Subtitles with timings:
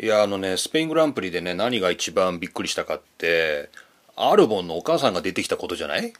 [0.00, 3.70] いやあのねスペイングランプリでね何が一番びっくりしたかって
[4.16, 6.12] アルボンのお母さんが出てきたことじゃない？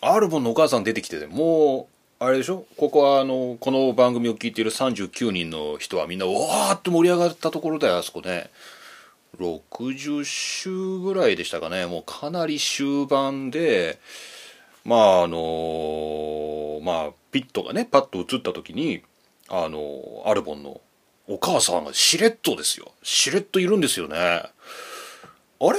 [0.00, 1.88] アルボンのお母さん出てきてても
[2.20, 2.66] うあれでしょ？
[2.76, 8.50] ここはあのこの番組を聞いている39人の人はみんなわーって盛り上がったところだよあそこね。
[9.38, 11.86] 60週ぐらいでしたかね。
[11.86, 13.98] もうかなり終盤で
[14.84, 19.02] まああのまあピットがねパッと映った時に
[19.48, 20.80] あのアルボンの
[21.26, 22.92] お母さんがしれっとですよ。
[23.02, 24.16] しれっといるんですよね。
[24.16, 24.52] あ
[25.60, 25.78] れ？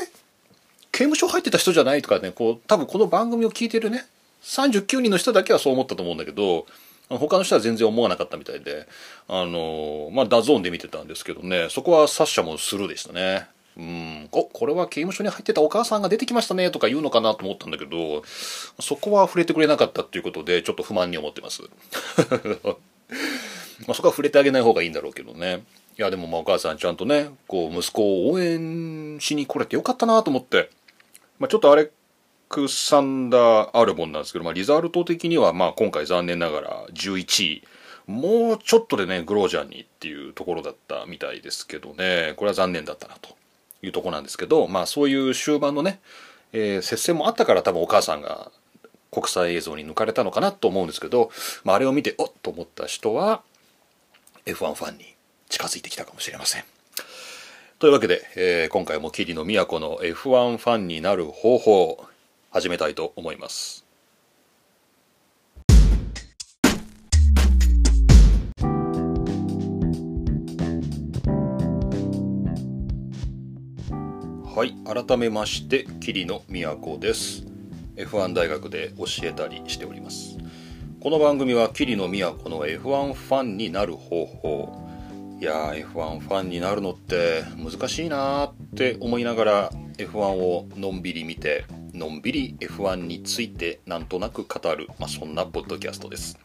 [0.91, 4.05] 刑務所入ってた人じゃないとかねこう多分この番組を聞いてるね
[4.43, 6.65] 39人の人だけはそう思ったと思うんだけど
[7.09, 8.87] 他の人は全然思わなかったみたいで
[9.27, 13.47] あのまあ DAZN で見てたんですけどねそこはサッシャもスルーでしたね。
[13.77, 14.29] うん。
[14.31, 18.23] おこれは刑務所に入ってたお母さんが出てきましたねとか言うのかなと思ったんだけど
[18.79, 21.61] そこは触れてくれなかったっていうことでちょっと不満に思ってます。
[23.81, 25.63] まあそこは触れてあげない方がいいんだろうけどね。
[25.97, 30.69] いやでもまあお母さんちゃんとねこう息子を応援しに来れてよかったなと思って。
[31.39, 31.91] まあちょっとアレ
[32.49, 37.63] クサンダー・アルボンなんですけど、まあ、リザルト的にはまあ今回残念ながら11位。
[38.07, 42.33] もうちょっとでねグロージャンにっていうところだったみたいですけどね。
[42.37, 43.35] これは残念だったなと
[43.81, 45.99] いうとこなんですけどまあそういう終盤のね、
[46.53, 48.51] えー、接戦もあったから多分お母さんが
[49.11, 51.31] 国際映像に抜かれたのかなと思うんですけど、
[51.63, 53.41] まあ、あれを見ておっと思った人は
[54.45, 55.15] F1 ファンに
[55.49, 56.63] 近づいてきたかもしれません。
[57.79, 62.05] というわけで、えー、今回も桐野都の F1 ファンになる方法を
[62.51, 63.83] 始めたいと思います。
[74.55, 77.43] はい改めまして桐野都です。
[77.95, 80.37] F1 大学で教えたりしております。
[81.05, 84.89] この番組は桐野都の F1 ファンになる方法。
[85.39, 96.39] いやー F1 ファンになるのって難しいなーって思いながら F1 をのんびり見てのんびり F1 についてなんとなく語る、まあ、そんなポッドキャストです。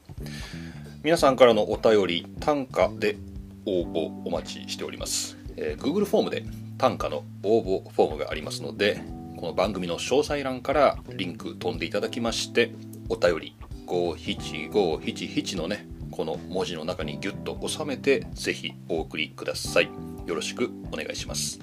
[1.03, 3.17] 皆さんからのお便り単価で
[3.65, 6.45] 応募お待ちしております、えー、Google フォームで
[6.77, 9.01] 単価の応募フォームがありますので
[9.39, 12.75] この番組の詳細欄からリンク飛んでいただきまして
[13.09, 13.57] お便り
[13.91, 19.91] 57577のねこの文字の中にギュッと収めてぜひお送りください
[20.27, 21.59] よろしくお願いします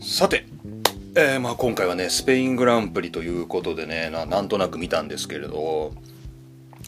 [0.00, 0.46] さて
[1.14, 5.92] えー、まあ今回はねスペイングランプリということでねなんとなく見たんですけれど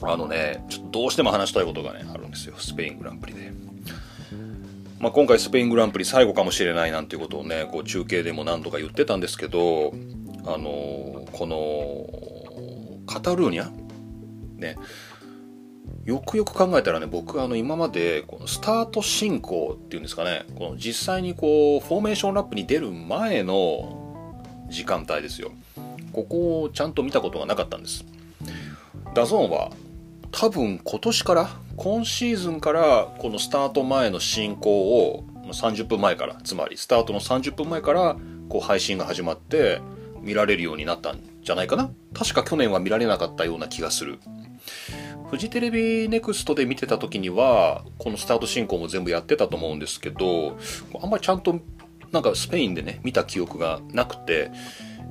[0.02, 3.52] あのねちょっとどうしても話したいことがねあるんですよスペイングランプリで。
[5.00, 9.92] まあ、今回スペイングランプリ最後かもしれないなんていうことをねこう中継でも何度か言ってたんですけど
[10.46, 12.33] あのこの
[13.06, 13.70] カタルーニャ
[14.56, 14.76] ね。
[16.04, 24.34] よくよく考えたらね僕あの今までこのスタート進行っていうんですかねこの実際にこうフォーメーションラップに出る前の
[24.68, 25.52] 時間帯ですよ。
[26.12, 28.04] ここをちゃんと見たことがなかったんです。
[29.14, 29.70] DAZN は
[30.30, 38.16] 多分今年から今シーズンからこのスタート前の進行を30分前からつまりスタートの30分前から
[38.48, 39.80] こう配信が始まって
[40.20, 41.90] 見られるようになったんじゃないかな。
[42.12, 44.18] 確か去年は見られなかったような気がする。
[45.30, 50.58] フジテレビネクストで見てた時にはこのスタート進行も全部やってたと思うんですけど
[51.02, 51.60] あんまりちゃんと
[52.12, 54.52] なんかスペインでね見た記憶がなくて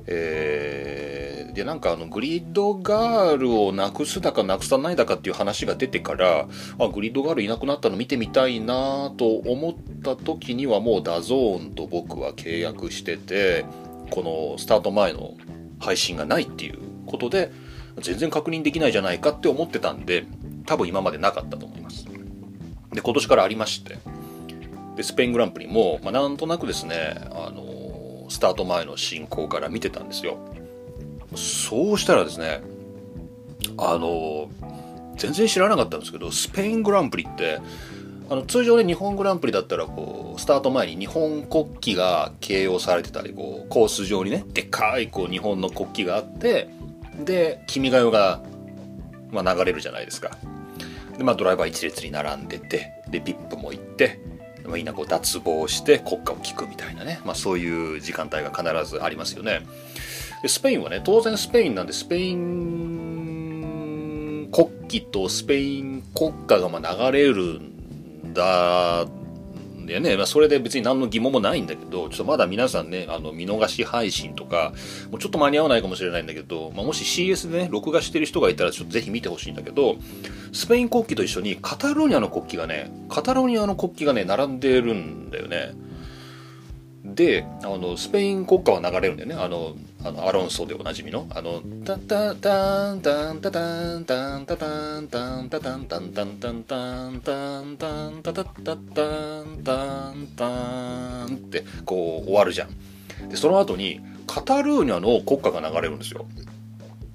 [0.06, 6.46] えー、でなんかあのグリッドガールをなくすだかなくさないだかっていう話が出てから
[6.78, 13.64] あグリッドガールいなくなったの見てみたいなと思った時にはもう DAZN と僕は契約してて
[14.10, 15.34] このスタート前の
[15.84, 17.52] 配信がないっていうことで
[17.98, 20.24] 全然確認できないじゃないかって思ってたんで
[20.66, 22.06] 多分今までなかったと思います。
[22.92, 23.98] で今年からありまして。
[24.96, 30.38] でスペイングランプリも、まあ、なんとなくですねあのスタート前の進行から見てたんですよ。
[31.36, 32.62] そうしたらですね
[33.76, 34.48] あの
[35.16, 37.60] 全然知らなかったんですけどスペイングランプリって
[38.30, 46.68] あの通常で日本グランプリだったらこうスタート前に日本国旗が掲揚されてたりこうコース上にねでかいこう日本の国旗があって
[47.22, 48.42] で「君が代が」
[49.30, 50.38] まあ、流れるじゃないですか。
[51.18, 54.20] で、まあ、ドライバー一列に並んでてでピップも行って
[54.66, 59.66] みんなこう脱帽して国歌を聴くみたいなね、まあ、そういう時間帯が必ずありますよね。
[60.42, 64.04] でスペインはね当然スペインなんでスペイン
[64.52, 67.73] 国旗とスペイン国歌がまあ流れるん
[68.32, 69.06] だ
[69.86, 74.72] でね、まあ、それで別に何の疑問もないんだけど、ちょっとまだ皆さんね、あの、見逃し配信とか、
[75.10, 79.96] もうちょっと間に合わないかもしれないんだけど、まあ、もし CS でね、録画してる人がいたら、ちょっとぜひ見てほしいんだけど、
[80.52, 85.72] スペイン国旗と一緒にカタルーニャの国旗がね、カタルーニャの国旗がね、並んでるんだよね。
[87.04, 89.34] で、あの、スペイン国歌は流れるんだよね。
[89.34, 99.02] あの、あのアロンソでおなじみの、あの、タタタンタンタタンタンタタンタンタタンタンタンタンタンタンタンタタタタ
[99.42, 103.28] ンタンタンってこう終わるじゃん。
[103.30, 106.26] で、その後にカタルーニャの国歌が流れるんですよ。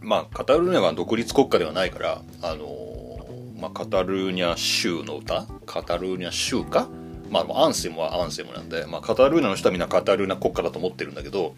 [0.01, 3.27] まあ、カタルーニャが独立国家ではないから、あの
[3.61, 6.89] まあ、カタルーニャ州の歌カタルーニャ州か
[7.29, 11.55] まあ、アンセムはアンセムなんで、まあ、カタルーニャの人はみんなカタルーニャ国家だと思ってるんだけど、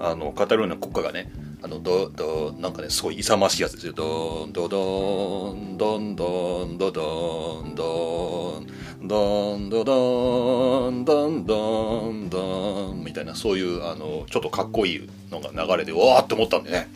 [0.00, 1.30] あの、カタルーニャ国家がね、
[1.62, 3.92] あの、ど、ど、なんかね、すごい勇ましいやつですよ。
[3.94, 16.88] どん、どどん、どんどん、どどん、どん、どん、どどん、どん、どん、どん、みたいな、そういう、あの、ちょっとかっこいいのが流れで、わーって思ったんでね。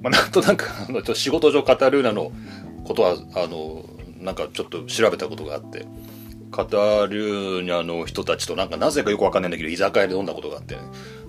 [0.00, 2.32] まあ、なんとなく、あの、仕事上カタルーニャの
[2.84, 3.84] ことは、あの、
[4.20, 5.86] なんかちょっと調べたことがあって、
[6.50, 10.80] カタルーニャの人たちとなんかなぜかよくわかんないんだけど居酒屋で飲んだことがあって、ね、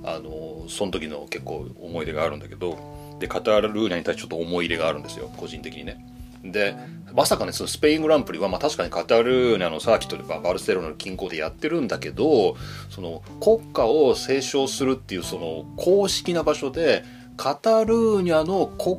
[0.04, 6.06] あのその時の結構思い出があるんだけどでカタールーニャに対してちょっと思い入れがあるんですよ個人的にね。
[6.44, 6.76] で
[7.14, 12.56] まさかねそのスペイングランプリは、まあ、確かにカタルーニャのサーキットでバルセロナの近郊でやってるんだけど
[12.90, 17.04] その国家を斉唱するっていうその公式な場所で
[17.38, 18.98] カタルーニャの国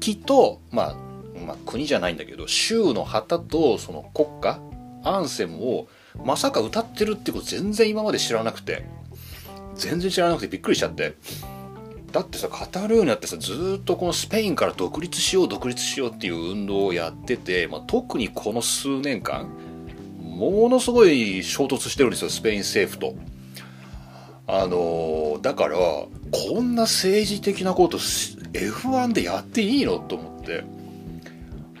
[0.00, 0.94] 旗と、まあ、
[1.44, 4.60] まあ国じゃないんだけど州の旗とその国家
[5.02, 5.88] アンセムを
[6.24, 8.97] まさか歌ってるってこと全然今まで知らなくて。
[9.78, 11.14] 全然知らなくてびっくりしちゃって。
[12.12, 19.46] だってさカタルーニャってさずっとこのスペインから独立しよう独立しようっていう運動をやってて、まあ、特にこの数年間
[20.18, 23.14] ものすごい衝突してるんですよスペイン政府と。
[24.46, 26.08] あのー、だからこ
[26.62, 29.98] んな政治的なこと F1 でやっていいの？
[29.98, 30.64] と思って。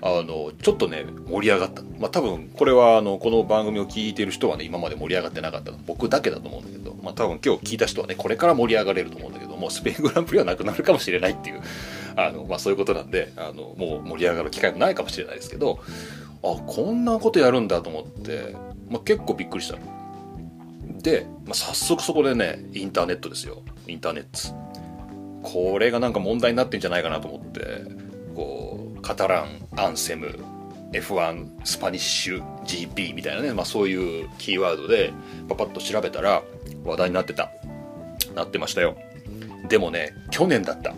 [0.00, 1.82] あのちょっとね盛り上がった。
[1.98, 11.62] まあ多分これはあのこの番組を聞いてる人はね今まで盛り上がってなかったの僕だけだと思うんだけどまあ多分今日聞いた人はねこれから盛り上がれると思うんだけどもうスペイングランプリはなくなるかもしれないっていう
[12.16, 15.80] あのまあそういうことなんであのもう盛り上がる機会もないかもしれないですけど
[16.42, 18.54] あこんなことやるんだと思って、
[18.88, 19.78] まあ、結構びっくりした
[21.02, 23.62] で、まあ、早速そこでねインターネットですよ。
[23.86, 24.54] インターネット
[25.42, 28.07] これがなんか問題になってんじゃないかなと思って
[28.38, 30.38] こうカタランアンセム
[30.92, 35.12] F1 スパニッシュ GP みたいなね、まあ、そういうキーワードで
[35.48, 36.44] パパッと調べたら
[36.84, 37.50] 話題になってた。
[38.36, 38.96] なってましたよ。
[39.68, 40.94] でもね去年だった。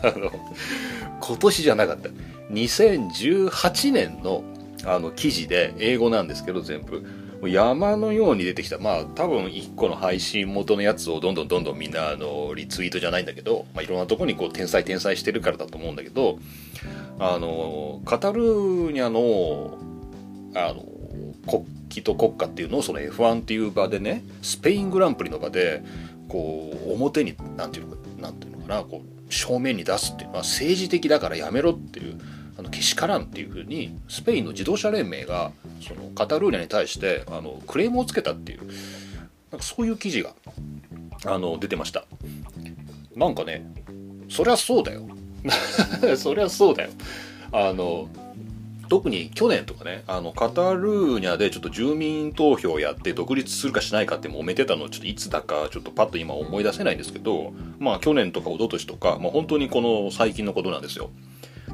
[1.20, 2.08] 今年じゃなかった。
[2.50, 4.42] 2018年の
[4.86, 7.04] あの記事で英語なんですけど全部。
[7.46, 8.78] 山のように出てきた。
[8.78, 16.38] まあ多分1個の配信元のやつをどんどんどんどんみんなあのリツイートじゃないんだけど、まあ、いろんなとこにこう天才天才してるからだと思うんだけど
[17.18, 19.78] あのカタルーニャの
[20.54, 20.82] あの
[21.46, 25.82] 国旗と国歌っていうのをその F1 っていう場でねスペイングランプリの場で
[26.28, 32.18] こう表に何ていうのかなんていうのかなこう正面に出すっていうのは政治的だからやめろっていう
[32.58, 38.66] あのけしからんっていうふうにスペインの自動車連盟がそのカタルーニャに対してあのクレームをつけたっていう
[39.52, 40.34] なんかそういう記事が
[41.24, 42.04] あの出てました。
[43.14, 43.64] なんかね
[44.28, 45.08] そりゃそうだよ。
[46.18, 46.90] そりゃそうだよ。
[47.52, 48.08] あの
[48.88, 61.10] 特に去年とかねあのカタルーニャでちょっと住民投票やって独立するかしないかって揉めてたのちょっといつだかちょっとパッと今思い出せないんですけどまあ去年とか一昨年とか、まあ、本当にこの最近のことなんですよ。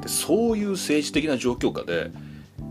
[0.01, 2.11] でそういう政治的な状況下で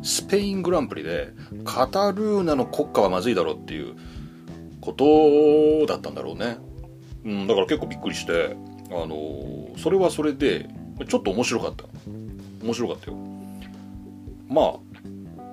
[0.02, 1.32] スペイングランプリで
[1.64, 3.94] カタルーナの国家はまずいだろうっていう
[4.80, 6.58] ことだったんだろうね、
[7.24, 8.56] うん、だから結構びっくりして
[8.90, 10.68] あのそれはそれで
[11.08, 11.84] ちょっと面白かった。
[12.62, 13.16] 面白かったよ。
[14.48, 14.74] まあ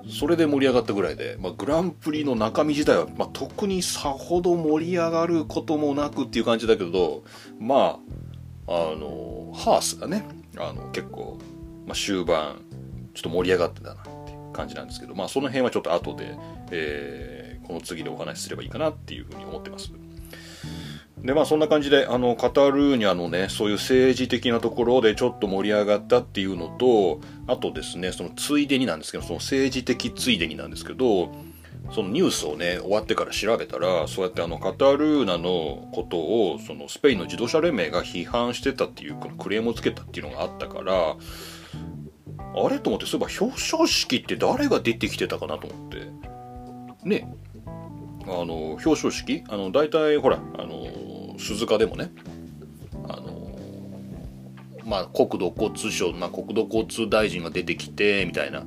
[0.08, 7.22] それで盛り上がったぐらいで、まあ、グランプリの中身自体は、まあ、特にさほど盛り上がることもなくっていう感じだけど
[7.60, 7.98] ま
[8.66, 10.24] ああのハースがね
[10.58, 11.38] あの結構
[11.86, 12.60] まあ、終盤
[13.14, 16.36] ちょっと盛り上がってたなっていう感じなんですけど、まあ、その辺はちょっと後で、
[16.70, 19.92] えー、この次でお話しすればいいかなっていうふうに思ってます。
[21.18, 31.32] でまあそんな感じであのカタルーニャのねそういう政治的なところでちょっと盛り上がったっていうのとあとですねそのついでになんですけどその政治的ついでになんですけど
[31.94, 41.16] そのニュースをね終わってから調べたらそうやってあのカタルーナのことをそのスペインの自動車連盟が批判してたっていうこのクレームをつけたっていうのがあったから
[42.38, 47.08] あれと思ってそういえば表彰式って誰が出てきてたかなと思って。
[47.08, 47.34] ね。
[48.24, 49.42] あの表彰式？
[49.48, 52.12] あの大体ほらあの鈴鹿でもね。
[53.08, 53.58] あの
[54.84, 58.64] まあ国土交通省、まあ、国土交通大臣が出てきてみたいな。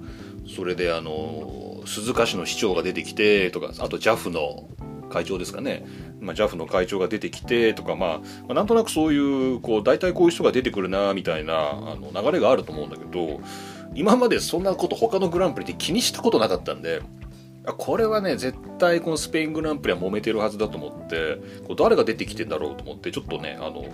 [0.48, 4.70] それであの鈴鹿市の市長が出てきてとかあと JAF の
[5.16, 5.86] 会長ですかね、
[6.20, 9.18] まあ、JAF の会長が出てきてとか、まあ、ま、なんとなくそうい
[9.54, 13.40] うこう大体こういう人が出てくるなみたいなあの流れがあると思うんだけど
[13.94, 17.02] 今までそんなこと他のグランプリで気にしたことなかったんで
[17.78, 23.86] これはね絶対このスペイングランプリは揉めてるはずだと思ってこう誰が出てきてんだろうと思ってちょっとねあの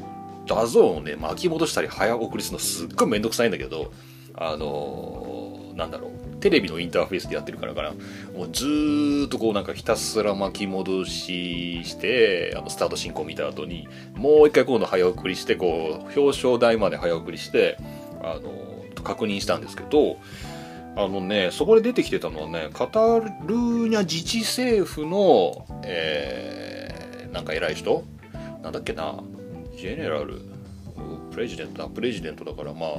[0.48, 3.92] DAZN をね巻き戻したり早送りするのすっごいめんどくさいんだけど
[4.36, 6.21] あのー、なんだろう。
[6.42, 7.92] テレビのインターフェースでやってるからかな。
[8.36, 17.78] もうずーっとこうなんかひたすら巻き戻ししてあのスタート進行見た後にもう一回今度早送りしてこう表彰台まで早送りして
[18.22, 20.18] あの確認したんですけど
[20.96, 28.04] あのねそこで出てきてたのはねカタルーニャ自治政府のえー、なんか偉い人？
[28.62, 29.24] なんだっけな？
[29.78, 30.42] ジェネラル？
[31.32, 31.88] プレジデントだ。
[31.88, 32.90] プレジデントだからまあ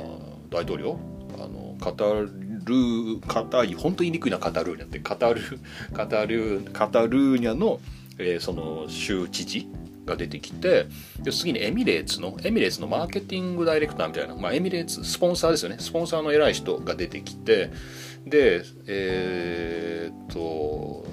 [0.50, 0.99] 大統領？
[1.34, 5.40] あのカタルーカタ本当言いにくいなカタルーニャってカタル
[5.92, 7.81] カタルカタルーニャの、
[8.19, 9.69] えー、その州知事
[10.04, 10.87] が出てきて
[11.21, 15.76] で次にエミレーツのエミレーツのマーケティングダイレクターみたいな、まあ、エミレーツスポンサーですよね。
[15.78, 17.71] スポンサーの偉い人が出てきて
[18.26, 21.07] でえー、っと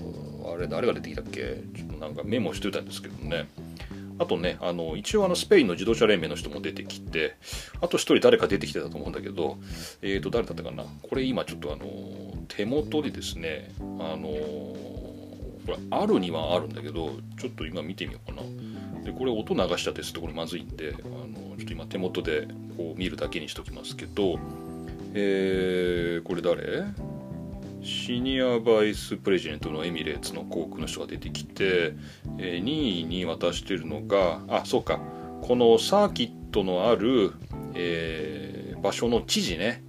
[0.51, 1.63] あれ誰が出てきたっけ？
[1.75, 3.48] ちょっとなんかメモしてたんですけどね。
[4.19, 7.38] あとね、あの、一応あの、スペインの自動車連盟の人も出てきて、
[7.81, 9.57] あと一人誰か出てきてたと思うんだけど、
[10.01, 10.83] え、ー、と、誰だったかな？
[11.01, 11.85] これ今ちょっとあの、
[12.49, 13.83] 手元でですね、あ
[14.17, 14.75] の、こ
[15.67, 18.43] れ、あるにはあるんだけど、ちょっと今見てみようかな。
[19.03, 24.38] で、これ音流しちゃってすとこれまずいんで、あの、ちょっと今手元でこう見るだけにしときますけど、
[25.13, 26.83] えー、これ誰？
[27.81, 31.93] シニアバイスプレジデントのエミレーツの航空の人が出てきて、
[32.38, 35.00] えー、2位に渡してるのがあそうか。
[35.41, 37.33] このサーキットのある、
[37.74, 39.83] えー、場所の知事ね、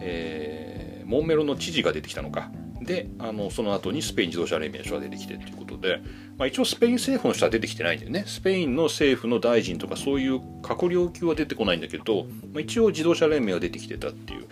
[0.00, 2.50] えー、モンメロの知事が出てきたのか。
[2.80, 6.00] であのその後にスペイン自動車連盟の人が出てきてということで、
[6.38, 8.24] まあ、一応スペイン政府の人は出てきてないんだよね。
[8.26, 12.24] スペインの政府の大臣とかそういう閣僚級は出てこないんだけど、
[12.54, 14.48] まあ、一応自動車連盟は出てきてたっていう。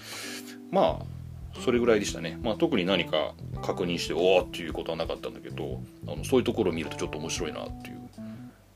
[0.71, 1.18] まあ
[1.59, 7.99] それぐらいでしたね、まあ、特に何か確認しておおっていうことはなかったんだけどあのそういうところを見るとちょっと面白いなっていう。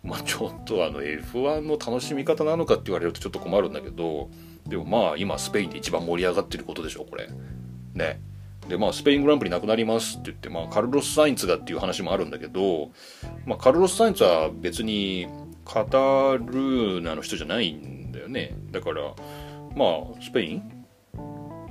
[0.05, 4.31] まあちょっとあの F1 の楽しみ方なのかって言われるとちょっと困るんだけど
[4.67, 7.29] でもまあ今スペインで一番盛り上がってることでしょこれ。
[7.95, 8.21] ね。
[8.69, 12.91] でまあスペイングランプリなくなりますって言って、まあ、カルロス・サインツがっていう話もあるんだけど、
[13.45, 15.27] まあ、カルロス・サインツは別に
[15.65, 15.99] カタ
[16.37, 18.57] ルーナの人じゃないんだよね。
[18.71, 19.15] だから
[19.77, 19.85] ま
[20.17, 20.82] あスペイン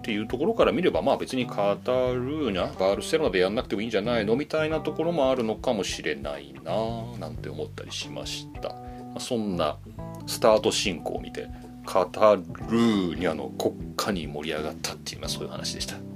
[0.01, 6.73] っていうところから見ればまあ別にカタルーニャバルセロナでやんなくてもいいんじゃないのみたいなところもあるのかもしれないな
[7.19, 8.77] なんて思ったりしました、ま
[9.17, 9.77] あ、そんな
[10.25, 11.47] スタート進行を見て
[11.85, 16.10] カタルーニャの国家に盛り上がったっていうのはそういう話でした。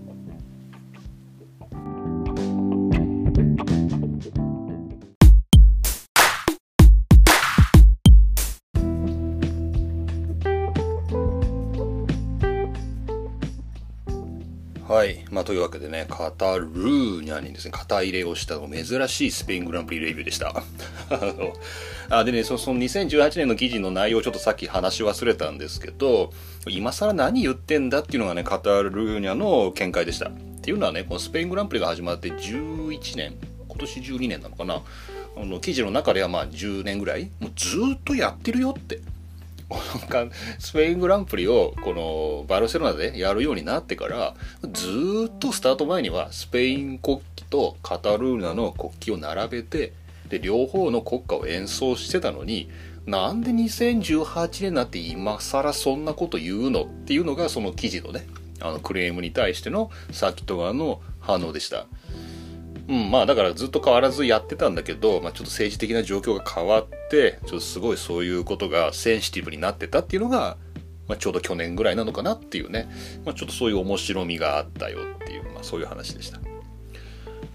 [14.95, 15.25] はい。
[15.29, 20.63] まあ、というわけでね、カタルーニャにですね、肩入れをした珍しいスペイングランプリレビューでした。
[22.09, 26.31] あでねそ、その2018年の記事の内容をちょっとさっき話し忘れたんですけど、
[26.69, 30.29] 今更何言ってんだっていうのがね、カタルーニャの見解でした。
[30.29, 33.33] っていうのはね、このスペイングランプリが始まって11年、
[33.67, 34.81] 今年12年なのかな。
[35.35, 39.01] あの記事の中ではまあ10年ぐらい、もうずっとやってるよって。
[40.60, 44.36] スペイングランプリをこのバルセロナでやるようになってから
[44.72, 49.93] ずっとスタート前にはスペイン国旗とカタルーナの国旗を並べて
[50.29, 52.69] で両方の国歌を演奏してたのに
[53.05, 58.27] なんで2018年になって今更そんなこと言うのっていうのがその記事のね
[58.62, 61.86] あのクレームに対してのサーキット側の反応でした。
[62.88, 70.57] うん、まあだからずっと変わらずやってたんだけど、まあ、ちょっと政治的な状況が変わってちょっとすごいそういうことがセンシティブになってたっていうのが、
[71.07, 72.89] まあ、ちょうど去年ぐらいなのかなっていうね、
[73.25, 76.39] まあ、ちょっとそういう面白みがあったよっていう、まあ、そういう話でした。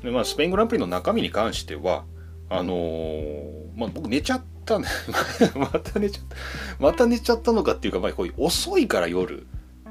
[0.02, 2.04] で、まあ、スペイングランプリの中身に関しては
[2.50, 4.88] あのー、まあ、僕寝ちゃったね。
[5.54, 6.36] また寝ちゃった。
[6.80, 9.46] また寝ちゃったのかっていうか、まあ、こういう遅いから夜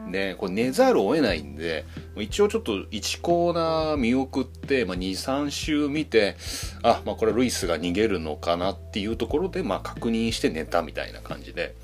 [0.09, 1.85] ね、これ寝ざるを得ないんで、
[2.17, 6.35] 一応ちょっと1コーナー見送って、まあ、2、3周見て、
[6.83, 11.75] あ、まあこれルイスが逃げるのかなっていうところで、まあ確認して寝たみたいな感じで。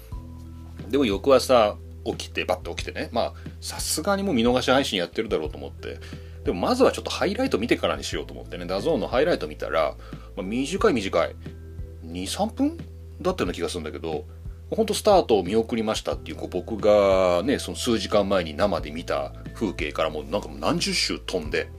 [0.90, 6.00] でも翌朝起きて、バッと起きてね、まあさすがにもう見逃し配信やってるだろうと思って、
[6.44, 9.96] でもまずはちょっとハイライト見てからにしようと思ってね、 DAZN のハイライト見たら、
[10.36, 11.36] まあ、短い短い
[12.06, 12.78] 23分
[13.22, 14.26] だったような気がするんだけど
[14.72, 21.70] 本当スタートを見送りましたっていうこう僕がねその数時間前に生で見た風景からもうなんか何十周飛んで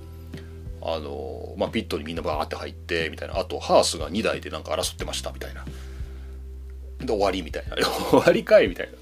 [0.89, 5.65] あのまあ、ピットにみんなバーって入ってみたいなあとハースが2台でなんか争ってましたみたいな。
[7.01, 7.77] で終わりみたいな
[8.11, 8.93] 終わりかいみたいな。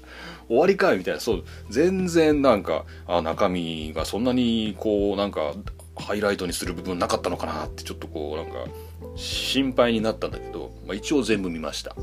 [0.47, 1.19] 終わりかいみたいな。
[1.19, 1.43] そう。
[1.69, 5.53] 全然なんかあ中身がそんなにこうなんか
[5.95, 8.71] ハイライトにする部分なかったのかなってちょっとこうなんか
[9.15, 11.95] 心配になったんだけど、まあ、一応全部見ました。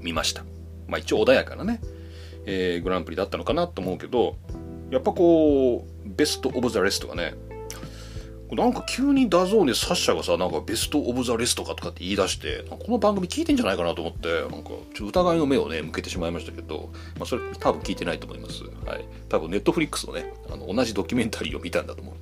[0.00, 0.44] 見ました。
[0.88, 1.80] まあ一応穏やかなね、
[2.46, 4.36] えー、グランプリだったのかなと思うけど
[4.90, 7.34] やっぱこう best of the rest がね
[8.54, 18.62] なんか急に DAZN でサッシャがさ、なんか best of the rest かとかって言い出して、この番組聞いてんじゃないかなと思って、なんかちょ疑いの目をね、向けてしまいましたけど、まあそれ多分聞いてないと思います。
[18.86, 19.06] はい。
[19.30, 22.14] 多分ネットフリックスのね、あの同じドキュメンタリーを見たんだと思う。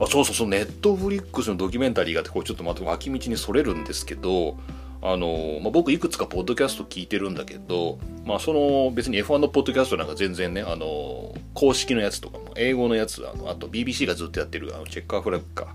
[0.00, 4.56] あ、そうそうそう、ネットフリックスのドキュメンタリーがあって、これちょっとまた脇道にそれるんですけど、
[5.00, 15.74] あの、まあ、僕いくつかポッドキャスト聞いてるんだけど、まあその別に F1 のポッドキャストなんか全然ね、あの、公式のやつとかも、英語のやつ、あのあと BBC がずっとやってるあのチェッカーフラッグか、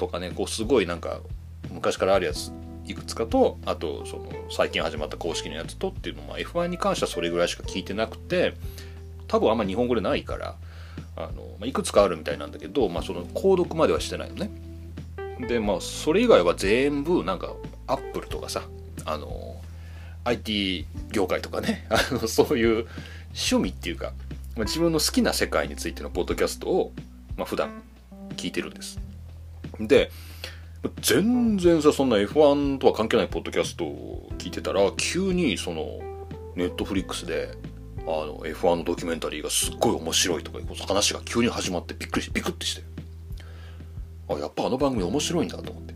[0.00, 1.20] とかねこうすごいなんか
[1.70, 2.50] 昔からあるやつ
[2.86, 8.54] いくつかとあとその最近始まった公式のやつとっていうのは F1 に関してはそれぐらいしか聞いてなくて
[9.28, 10.56] 多分あんま日本語でないから
[11.16, 14.50] あの、まあ、いくつかあるみたいなんだけど、まあ、その購読まではしてないのね。
[15.46, 17.54] でまあそれ以外は全部なんか
[17.92, 18.62] アップルとかさ
[19.04, 19.56] あの
[20.24, 22.86] IT 業界とかね あのそういう
[23.28, 24.12] 趣味っていうか、
[24.56, 26.92] まあ、自分の好きな世界についてのポッドキャストを、
[27.36, 27.82] まあ、普段
[28.36, 28.98] 聞いてるんです
[29.86, 30.10] で、
[31.00, 36.00] 全然さ、そんな F1 とは関係ないポッドキャストを聞いてたら、急にその、
[36.56, 37.50] ネットフリックスで、
[38.00, 42.82] あの、F1 のドキュメンタリーがすっごい面白いとかいう話が急に始まってびっくりして、ビクってして。
[44.28, 45.94] あ、やっぱあの番組面白いんだと思って。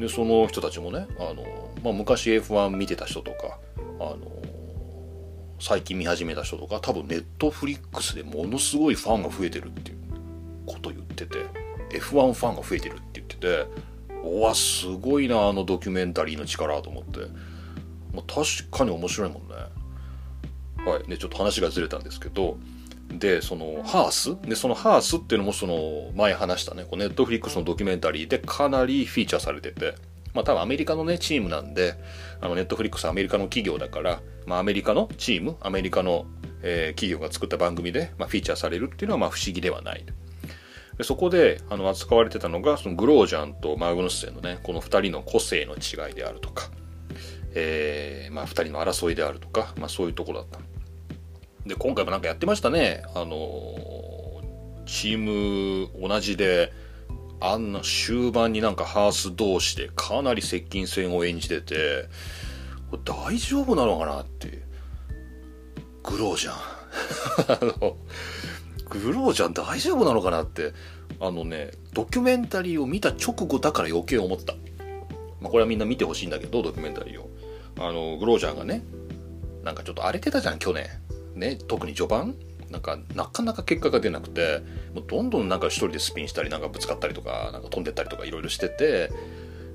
[0.00, 3.58] で、その人たちもね、あの、まあ、昔 F1 見てた人とか、
[4.00, 4.18] あの、
[5.58, 9.98] 最近見始めた人とか、多分ネットフリックスでものすごいファンが増えてるっていう
[10.66, 11.46] こと言ってて、
[11.90, 13.66] F1 ファンが増えてるって言ってて
[14.22, 17.20] おわすごいなあのドキュメンタリーの力と思って、
[18.12, 19.54] まあ、確かに面白いもんね。
[20.90, 21.08] はい。
[21.08, 22.58] でちょっと話がずれたんですけど
[23.08, 24.36] でそのハース？
[24.42, 26.82] でそのハースっていうのもその前話したね。
[26.82, 29.94] こうネットフリックスのドキュメンタリーでかなりフィーチャーされてて。
[30.36, 31.94] まあ多分アメリカのねチームなんで
[32.42, 36.26] あのネットフリックスアメリカの企業だから、まあ、アメリカのチームアメリカの、
[36.62, 40.04] えー、企業が作った番組で、まあ、フィーチャーされるっていうのはまあ不思議ではない。
[40.98, 46.70] でそこであの扱われてたのがそのグロージャンとマグヌッセンのねこの2人の個性の違いであるとか、
[47.54, 50.58] えーまあ、2人の争いであるとか、まあ、そういうところだった。
[51.66, 53.02] で今回もなんかやってましたね。
[53.14, 53.34] あの
[54.86, 56.72] チーム同じで
[57.40, 62.08] あんな終盤になんかハース同士でかなり接近戦を演じてて
[63.04, 64.62] 大丈夫なのかなって
[66.04, 66.54] グロージャン
[67.48, 67.96] あの
[68.88, 70.72] グローじゃん大丈夫なのかなって。
[71.20, 74.54] あのねドキュメンタリーを見た直後だから余計思った、
[75.40, 77.30] まあ、これはみんな見てほしいんだけどドキュメンタリーを。
[77.78, 78.82] あのグロージャーがね
[79.62, 80.86] なんかちょっと荒れてたじゃん去年。
[81.36, 82.34] ね特に序盤
[82.70, 84.62] なんかなかなか結果が出なくて
[84.94, 89.12] もうどんどんなんか一人でスピンしたりなんかぶつかったりとかなんか飛んでったりとかいろいろしてて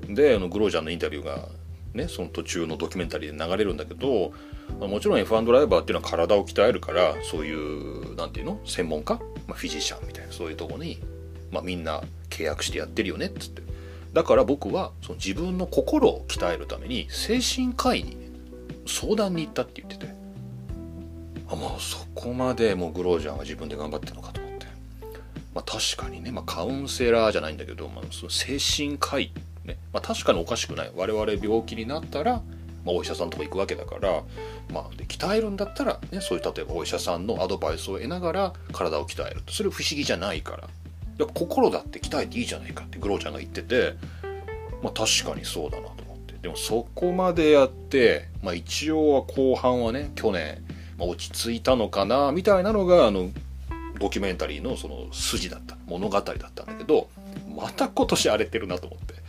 [0.08, 1.48] であのグロージャーのインタビューが
[1.94, 4.32] ねその途中のドキュメンタリーで流れるんだけど
[4.78, 9.14] もちろん F1 ドライバーっていうのは体を鍛えるからそういうなんていうの専門家、
[9.46, 10.98] まあ、フィジシャンみたいなそういうとこに、
[11.50, 13.62] まあ、みんな契約してやってるよねっつって。
[14.12, 18.16] だから僕はその自分の心を鍛えるために精神科医に、
[18.86, 20.21] 相談に行ったって言ってて。
[21.52, 24.66] あもうそこまでもうグロージャンは自分で頑張ってるのかと思って、
[25.54, 29.32] まあ、確かにね、まあ、カウンセラーじゃないんだけど、まあ、その精神科医
[29.64, 30.92] ね、まあ、確かにおかしくない。
[30.94, 32.42] 我々病気になったら
[32.84, 34.22] まあ、お医者さんとか行くわけだから、
[34.72, 39.42] まあ、で鍛えるんだったら、ね、そういう例えばお医者さんのアドバイスを得ながら体を鍛える。
[39.48, 40.64] それ不思議じゃないから。
[40.64, 43.94] いや心だって鍛えていいじゃないかってグローちゃんが言ってて、
[44.82, 46.34] まあ、確かにそうだなと思って。
[46.40, 50.64] でもそこまでやって、まあ、一応は後半はね去年、
[51.02, 53.30] まあ、落ち着いたのかなみたいなのがあの
[53.98, 57.08] ドキュメンタリーのその筋だった物語だったんだけど
[57.56, 59.20] また今年荒れてるなと思って。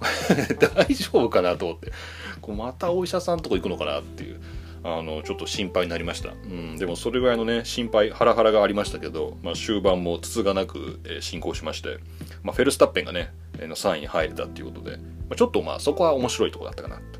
[0.74, 1.92] 大丈夫かなと思って。
[2.40, 4.40] こうまたお医者さんとこ行くのかなっていう
[4.82, 11.98] あのちょっと心配になりました、うん、でもそれぐらいのね心配ハラハラがありましたけど、まあ、終盤もつつがなく、え、進行しまして、
[12.42, 15.02] まあ、フェルスタッペンがね、の3位に入れたっていうことで、ま
[15.32, 17.19] あ、ちょっとまあそこは面白いとこだったかなと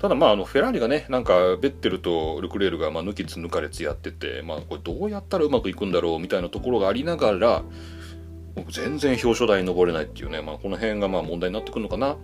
[0.00, 7.62] ただまああのフェラーリがねなんかベッテルとルクレールがまあ抜きつ抜かれつやってて、まあ、これどうやったらうまくいくんだろうみたいなところがありながら
[8.70, 12.16] 全然表彰台に登れないっていうね、まあ、この辺がまあ問題になってくるのかな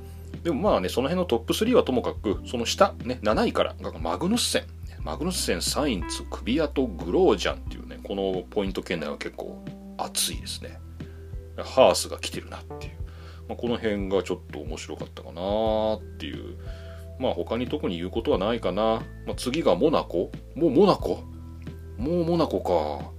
[0.43, 4.65] でもまあね、その辺のトップ3はともかく、その下、ね、7位からがマグヌッセン。
[5.03, 9.65] マグヌッセン、サインツ、クビアとグロージャンっていうね、このポイント圏内は結構
[9.99, 10.79] 熱いですね。
[11.57, 12.93] ハースが来てるなっていう。
[13.49, 16.57] まあ、この辺がちょっと面白かったかなっていう。
[17.19, 19.03] まあ他に特に言うことはないかな。
[19.27, 21.23] まあ、次がモナコもうモナコ？
[21.97, 23.11] もうモナコか。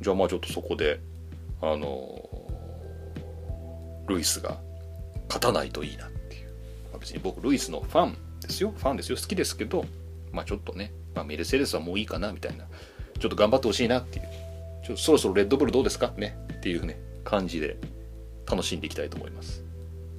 [0.00, 1.00] じゃあまあちょっとそこで、
[1.60, 2.28] あの
[4.06, 4.58] ルイスが
[5.28, 6.48] 勝たないといいなっていう。
[6.90, 8.74] まあ、別に僕ルイスのファンですよ。
[8.76, 9.16] ファンですよ。
[9.16, 9.84] 好きですけど、
[10.32, 12.66] まあちょっとね、まあ、メルセデスはもういいかなみたいな。
[13.18, 14.26] ちょっと頑張ってほしいなっていう。
[14.84, 16.12] ちょそろそろレッドブルどうですか？
[16.16, 17.76] ねっていうね、感じで
[18.50, 19.62] 楽しんでいきたいと思います。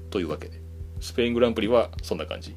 [0.10, 0.62] というわけで、
[1.02, 2.56] スペイングランプリはそんな感じ。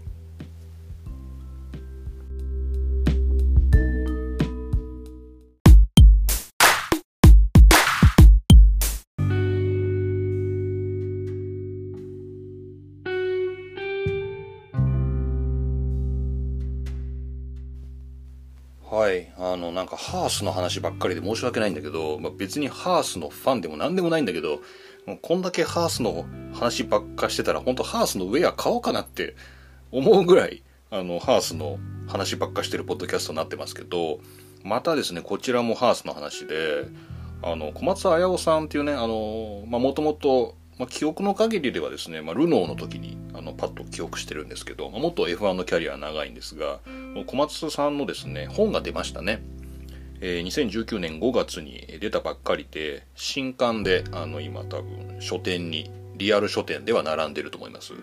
[19.06, 19.32] はい。
[19.38, 24.60] あの、なんか、ハースの話ばっかりで申し訳ないんだけど、まあ、別にハースのファンでも何でもないんだけど、
[25.22, 29.36] こんだけハースの話ばっかしてたら、本当ハースのウェア買おうかなって
[29.92, 34.18] 思うぐらい、あの、ハースの話ばっかしてるポッドキャストになってますけど、
[34.64, 36.86] またですね、こちらもハースの話で、
[37.44, 43.16] あの、小松綾夫さんっていうね、あの、まあ、もともと、まあ、記憶の限りではですね、まあ、ルノーの時に
[43.46, 46.80] のパッと記憶してるんですけど、まあ、元 F1 のキャリアは長いんですが
[47.26, 49.40] 小松さんのですね本が出ましたね、
[50.20, 57.94] えー、2019年5月に出たばっかりで新刊であの今多分書店にリアル書店では並んでると思います、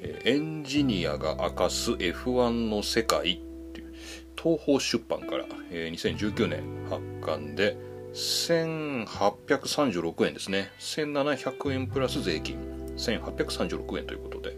[0.00, 3.38] えー、エンジニアが明かす F1 の世界っ
[3.72, 3.94] ていう
[4.36, 7.76] 東方出版から、えー、2019年発刊で
[8.12, 10.72] 1836円ですね。
[10.80, 12.58] 1700円プラス税金。
[12.96, 14.56] 1836円ということで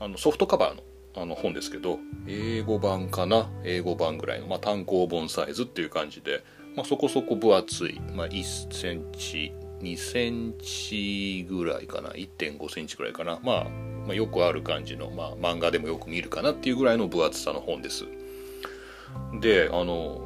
[0.00, 0.82] あのソフトカバーの
[1.16, 3.50] あの本ですけど英語版かな？
[3.64, 6.44] 英語版ぐらいの、まあ、単行本サイズっていう感じで、
[6.76, 18.04] まあ、そこそこ分厚い、まあ、1センチ2センチぐらいかな？1.5センチぐらいかな、まあ、まあよくある感じの、まあ、漫画でもよく見るかなっていうぐらいの分厚さの本です。
[19.40, 20.20] であの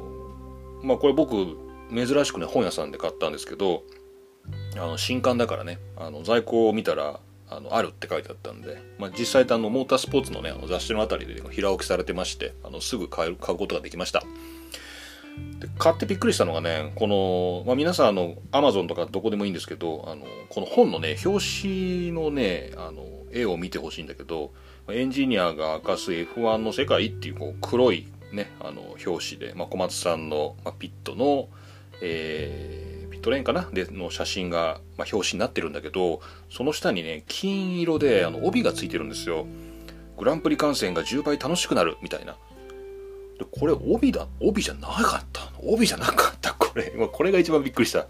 [0.83, 1.57] まあこれ僕
[1.89, 3.83] 珍しくね本屋さんで買ったんですけど
[4.75, 14.23] あの新刊だからねあの在庫を見たらあのあるって書いてあったんで、まあ、実際あのモータースポーツのねあの雑誌のあたりで平置きされてましてあのすぐ買う買うことができました。
[15.59, 24.53] で買ってびっくりしたのがねこの、まあ、皆さんあのアマゾンとかどこでもいいんですけどあのこの本のね表紙のねあの絵を見てほしいんだけど
[24.89, 31.49] エンジニアが明かす F1 の世界っていうこう黒いねあの表紙で、まあ、小松さんの、まあ、ピットの
[32.01, 32.94] えー、
[33.25, 33.67] トレーンかな？
[33.73, 39.47] での写真が、まあ、表紙になってるんだけどその下にね金色であの帯がついてるんですよ。
[40.15, 42.37] グランプリ観戦が10倍楽しくなるみたいな。
[43.39, 46.53] でこれ帯だ帯じゃなかった帯じゃなかった？
[46.53, 46.93] これ。
[47.11, 48.05] これが一番びっくりした。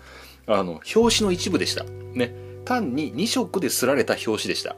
[0.47, 1.85] あの表紙の一部でした。
[1.85, 2.35] ね。
[2.65, 4.77] 単に2色ですられた表紙でした、ね。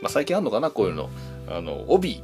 [0.00, 0.70] まあ、最近あんのかな？
[0.70, 1.10] こういうの。
[1.48, 2.22] あの帯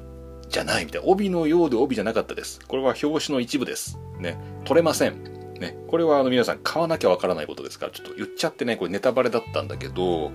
[0.49, 1.09] じゃないみたいな。
[1.09, 2.61] 帯のようで帯じゃなかったです。
[2.69, 3.99] これは表紙の一部です。
[4.21, 4.39] ね。
[4.65, 5.40] 取れません。
[5.61, 10.33] ね、これはあの皆さん買わなきゃわからないことですから、ちょっと言っちゃってね、これネタバレだったんだけど、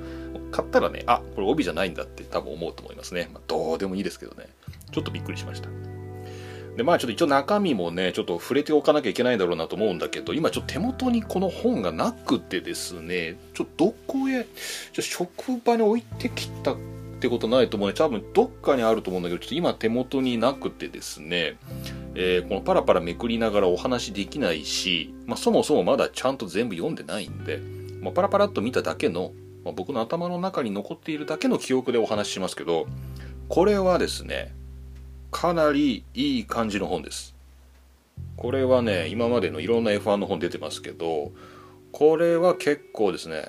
[0.51, 3.29] 買ったらね、あ、これ帯じゃないんだって多分思うと思いますね。
[3.33, 4.47] まあ、どうでもいいですけどね。
[4.91, 5.69] ちょっとびっくりしました。
[6.77, 14.45] で、まあちょっと一応中身もね、ちょっと触れておかなきゃいけないだろうなと思うんだけど、今ちょっと手元にこの本がなくてですね、ちょっとどこへ、
[14.93, 16.75] じゃ職場に置いてきた
[17.15, 17.95] ってことないと思うね。
[17.95, 21.57] 多分どっかにあると思うんだけど、ちょっと今手元になくてですね、
[22.13, 27.59] えー、このパラパラめくりながらお話できないし、まあ、そもそもまだちゃんと全部読んでないんで、
[28.01, 29.31] まあ、パラパラっと見ただけの、
[29.63, 32.85] まあ、僕の頭の中に残っているだけの記憶でお話ししますけど、
[33.47, 34.53] これはですね、
[35.31, 37.35] かなりいい感じの本です。
[38.37, 41.31] これはね、今までのいろんな F1 の本出てますけど、
[41.91, 43.45] これは結構ですね、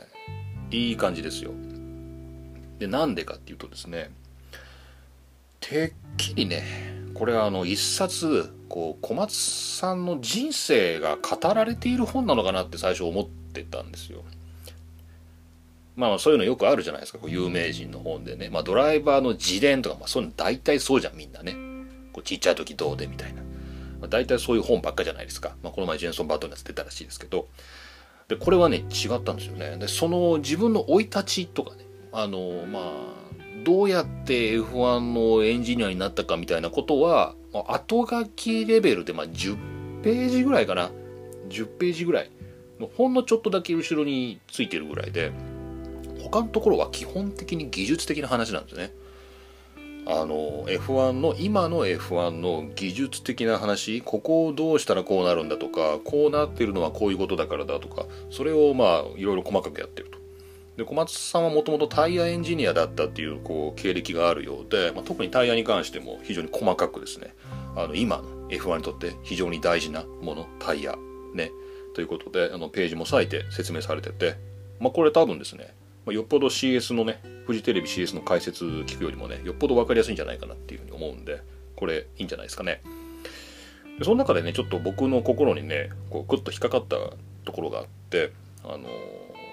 [0.70, 1.52] いい感じですよ。
[2.78, 4.10] で、なんでかっていうとですね、
[5.60, 6.64] てっきりね、
[7.14, 14.22] これはあの一冊こう小松さんの人生が語られている本なのかなって最初思ってたんですよ。
[15.96, 18.50] まあそういうのよくあるじゃないですか、こう有名人の本でね。
[18.50, 21.54] まあドライバーの自伝とか、まあそういうの大体そうじゃん、みんなね。
[22.12, 23.42] こうちっちゃい時どうでみたいな。
[24.00, 25.56] まあ、大体そういう本ばっかじゃないですか。
[25.62, 27.48] まあこの前ジェンソン・バートのやつ出たらしいですけど。
[28.28, 29.76] で、これはね、違ったんですよね。
[29.78, 31.85] で、その自分の生い立ちとかね、
[32.16, 32.82] あの、まあ、
[33.62, 40.90] どうやって F1 のエンジニアになったかみたいなことは、まあ後書きレベルでまあ10ページぐらいかな。
[41.50, 42.30] 10ページぐらい。
[42.96, 45.30] ほんのちょっとだけ後ろについてるぐらいで、
[46.22, 48.92] 他のところは基本的に技術的な話なんですね。
[50.08, 60.15] あの F1 の今の F1 の技術的な話ここをどうしたらこうなるんだとかこうなってるのはこういうことだからだとかそれをまあいろいろ細かくやってると
[60.76, 67.34] で小松さんはもともとタイヤエンジニアだったっていうこう経歴があるようで、まあ、特にタイヤに関しても非常に細かくですね
[67.74, 70.96] あの今の F1 にとって非常に大事なものタイヤ
[71.34, 71.50] ね
[71.94, 74.36] ということであのページも割いて説明されてて、
[74.80, 75.74] まあ、これ多分ですね
[76.06, 81.42] まあ、よっぽど CS のね、フジテレビ CS の解説聞くよりもね、よっぽど分かりやすいんじゃないかなっていうふうに思うんで、
[81.74, 82.80] これいいんじゃないですかね。
[83.98, 86.96] でその中でね、ちょっと僕の心にね、こう、クッと引っかかった
[87.44, 88.30] ところがあって、
[88.62, 88.88] あの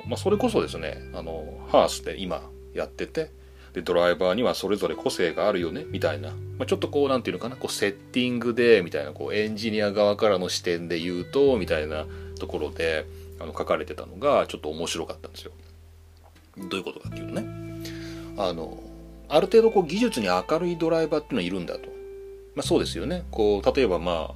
[0.07, 3.31] まあ、それこそですね、あの、ハースで今やってて、
[3.73, 6.29] で、ドライバーにはそれぞれ個性があるよね、みたいな。
[6.57, 12.05] まあ、ちょっとこう、なんていうのかな、こう、セッティングで、みたいな、こう、エンジニア側からの視点で言うと、みたいな
[12.39, 13.05] ところで、
[13.39, 15.51] あの、書かれてたのが、ちょっと面白かったんですよ。
[16.57, 17.45] どういうことかっていうとね
[18.37, 18.77] あの
[19.29, 21.89] ある程度こう技術に明るいドライバーっていうのはいるんだと、
[22.55, 24.35] まあ、そうですよねこう例えば、ま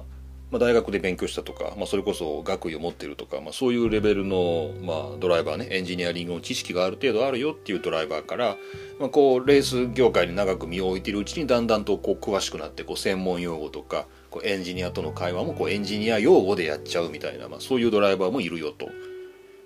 [0.50, 8.56] まあ大学で勉強したとか、まあ、それこそ学位を持ってるとか、まあ、そういうレベルの、まあ、ドライバーねエンジニアリングの知識がある程度あるよっていうドライバーから、
[8.98, 18.88] まあ、こうレース業界に長く身を置いているうちにだんだんとこう詳しくなってこう専門用語とかこうエンジニアとの会話もこうエンジニア用語でやっちゃうみたいな、まあ、そういうドライバーもいるよと。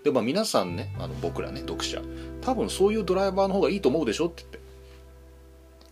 [0.05, 2.03] でまあ皆さんねあの僕らね読者
[2.40, 4.62] 多分そういうドライバーの方がいいと思うでしょって言って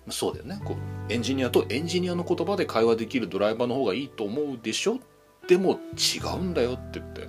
[0.09, 0.61] そうだよね。
[0.65, 0.77] こ
[1.09, 4.99] うエンジニアとエンジニアの言葉で会話できるドライバーの方がいいと思うでしょ？
[5.47, 7.29] でも違うんだよって言って。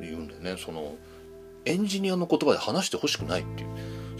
[0.00, 0.56] 言うんだよね。
[0.56, 0.96] その
[1.64, 3.68] エンジニアの言葉で話してほしくないっていう。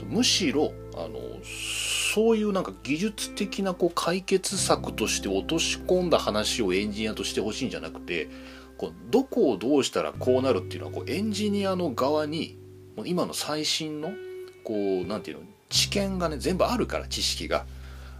[0.05, 1.19] むしろあの
[2.15, 8.29] そういうなんか技術的なこう解決策として落とし込んだ話をエンジニアとしてほしいんじゃなくて
[8.77, 12.59] こうどこをどうしたらこうなるっていうのはこうエンジニアの側に
[13.07, 14.13] 今の最新の
[14.65, 15.45] こうなんていうの？
[15.73, 17.65] 知見がね全部あるから知識が。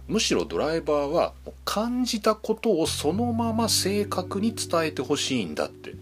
[0.07, 5.93] むしろドライバーは感じたことをそのまま正確に伝えてほしいんだって。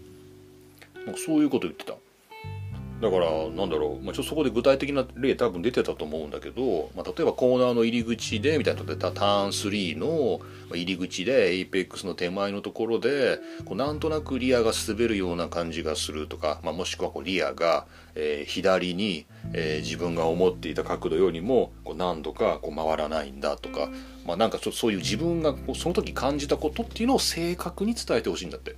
[1.24, 1.94] そういうこと言ってた。
[3.02, 10.40] だからなんだろう、まあ、ちょっとそこで具体的な例多分出てたと思うんだけど、まあ、例えばコーナーの入り口でみたいなとターン3の
[10.72, 23.88] 入り口で APEX の手前のところでこうなんとなくリアが滑るような感じがするとか、まあ、もしくはこうリアが、えー、左に、えー、自分が思っていた角度よりもこう何度かこう回らないんだとか、
[24.24, 28.76] まあ、なんかそういう自分がその時感じたことっていうのを正確に伝えてほしいんだって。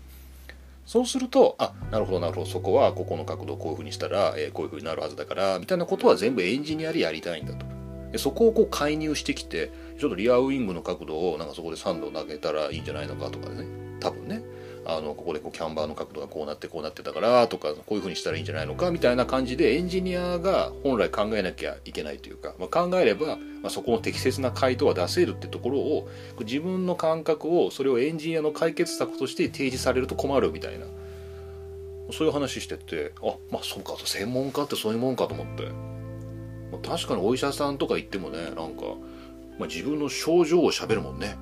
[0.87, 7.67] そうすると、あ、なるほど、なるほど、そこはここの角度こういうふうにしたら、えー、こういうふうになるはずだから、みたいなことは全部エンジニアでやりたいんだと。
[8.13, 13.67] でそこをこう介入してきて、ちょっとリアウィングの角度をなんかそこで3度投げたらいいんじゃないのかとかね、
[13.99, 14.43] 多分ね。
[14.87, 26.09] あのここでこうキャンバーの角度がこうなってこうなってたからとかこういうふうにしたらいいんじゃないのかみたいな感じでエンジニアが本来考えなきゃいけないというか、まあ、考えれば、ま、そこの適切な回答は出せるってところを
[26.41, 30.87] 自分の感覚をそれをエンジニアの解決策として提示されると困るみたいな。
[32.13, 35.65] そういう話しててあまあそうかと専門家ってそういうもんかと思って、
[36.71, 38.83] まあ、確かにお医者さんとか行ってもねなんか、
[39.59, 41.37] まあ、自分の症状をしゃべるもんね。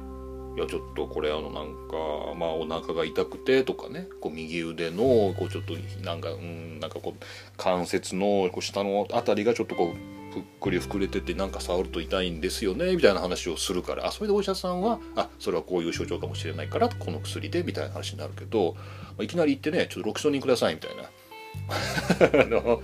[0.54, 1.96] いやちょっとこれあのなんか
[2.36, 7.24] まあお腹が痛くてとかねこう右腕のこうちょっとなんかうんなんかこう
[7.56, 18.76] 関節のこう下の辺りがちょっとこうぷっくり膨れててなんか触ると痛いんですよねみたいな話をするからあそれでお医者さんはあそれはこういう症状かもしれないからこの薬でみたいな話になるけど
[19.20, 21.04] いきなり言ってねちょっとロキソニンくださいみたいな。
[22.42, 22.82] あの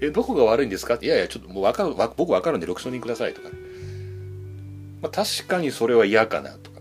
[0.00, 0.94] えどこが悪いんですか？
[0.94, 3.48] っていやいやちょっともう分かる僕分かるんでロキソニンくださいとか、
[5.00, 6.70] まあ、確かにそれは嫌かなと。
[6.72, 6.73] か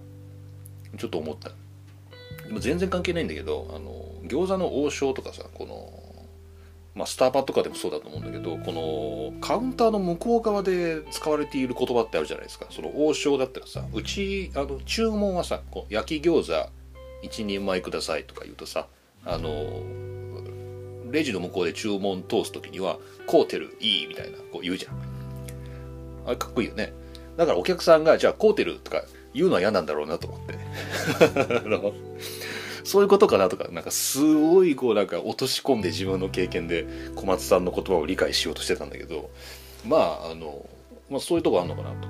[0.98, 1.50] ちょっと思った。
[2.48, 6.14] でも全然関係ないんだけどあの餃子の王将とかさこの
[6.96, 12.68] まあ、スターバとかでもそうだと思うんだけどこのカウンターの向こう側で使われている言葉ってあるじゃないですか。
[12.70, 16.70] その王将だったらさうちあの注文はさこう焼き餃子
[17.28, 18.88] 1人前くださいとか言うとさ
[19.26, 19.82] あの
[21.12, 24.94] レジの向こうで注文通す時には「コーテルいい」みたいなこう言うじゃん。
[26.28, 26.94] あれかっこいいよね。
[27.38, 29.04] だからお客さんがじゃあコーテルとか
[29.34, 30.54] 言うのは嫌なんだろうなと思って
[32.84, 39.30] そういうことかなとか、なんかすごいこうなんか落とし込んで自分の経験で小松さんの言葉を理解しようとしてたんだけど、
[39.88, 40.66] まああの、
[41.10, 42.08] まあそういうとこあるのかなと。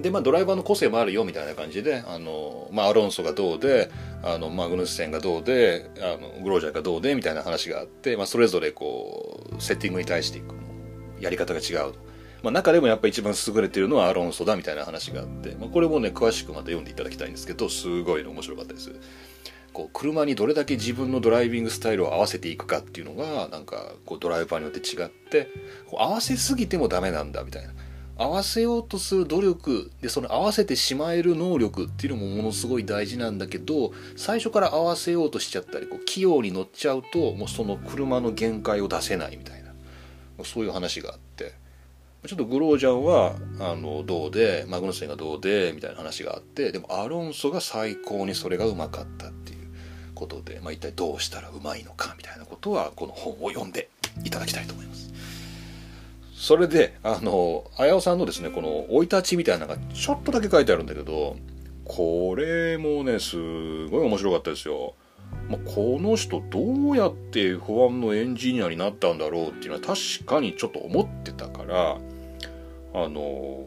[0.00, 3.90] で、まあドライバーの個性もあるよみたいな感じで、あの、まあアロンソがどうで、
[4.22, 10.54] あの、マグヌスセンがどうで、あの、グロージャーがどうでみたいな話があって、まあそれぞれこう、セッティングに対していく
[11.20, 11.92] やり方が違う。
[12.44, 18.92] まあ、中でもやっぱ一番優れてるのはアロンソだみたいな話があって、まあ、これもね詳しくまた読んでいただきたいんですけどすごい面白かったです。
[19.72, 25.48] こう車にどれだけ自分のドライビングスタイルを合わせていくかっていうのがなんかこうドライバーによって違って
[25.86, 27.72] こう合わせすぎてもダメなんだみたいな。
[28.16, 39.64] 合わせようとする努力でその合わせてしまえる能力っていうのもものすごい大事なんだけど最初から合わせようとしちゃったりこう器用に乗っちゃうともうその車の限界を出せないみたいな。
[40.44, 41.63] そういう話があって。
[42.26, 49.68] ちょっとグロージャンはあのどうでマグヌスセンがどうでみたいな話があってでもアロンソが最高にそれがうまかったっていう
[50.14, 53.90] ことで、まあ、一体どうしたらうまいのかみたいなことはこの本を読んで
[54.24, 55.12] いただきたいと思います。
[56.44, 61.36] それで、あの、あやおさんのですね、この生い立ちみたいなのがちょっとだけ書いてあるんだけど、
[61.86, 64.94] これもね、すごい面白かったですよ。
[65.48, 71.98] まあ、この人どうやって不安のエンジニアになったんだろうっていうのは確かにちょっと思ってたから、
[72.94, 73.64] あの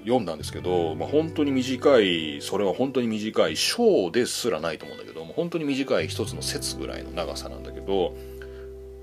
[0.00, 8.16] 読んだんですけど、まあ、本当に短い、それは本当に短い章ですらないと思うんだけど、本当に短い一つの説ぐらいの長さなんだけど、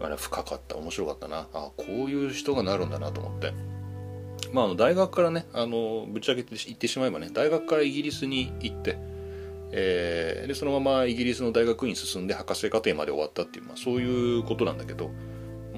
[0.02, 1.48] あれ深かった面白かったな。
[1.54, 3.54] あこういう人がなるんだなと思って。
[4.52, 8.98] まああの大学からねあのぶっちゃけて言ってしまえばね大学からイギリスに行って
[9.72, 15.12] えー、でそのままイギリスの大学院進んで博士課程まで終わったっていう、まあ、そういうことなんだけど、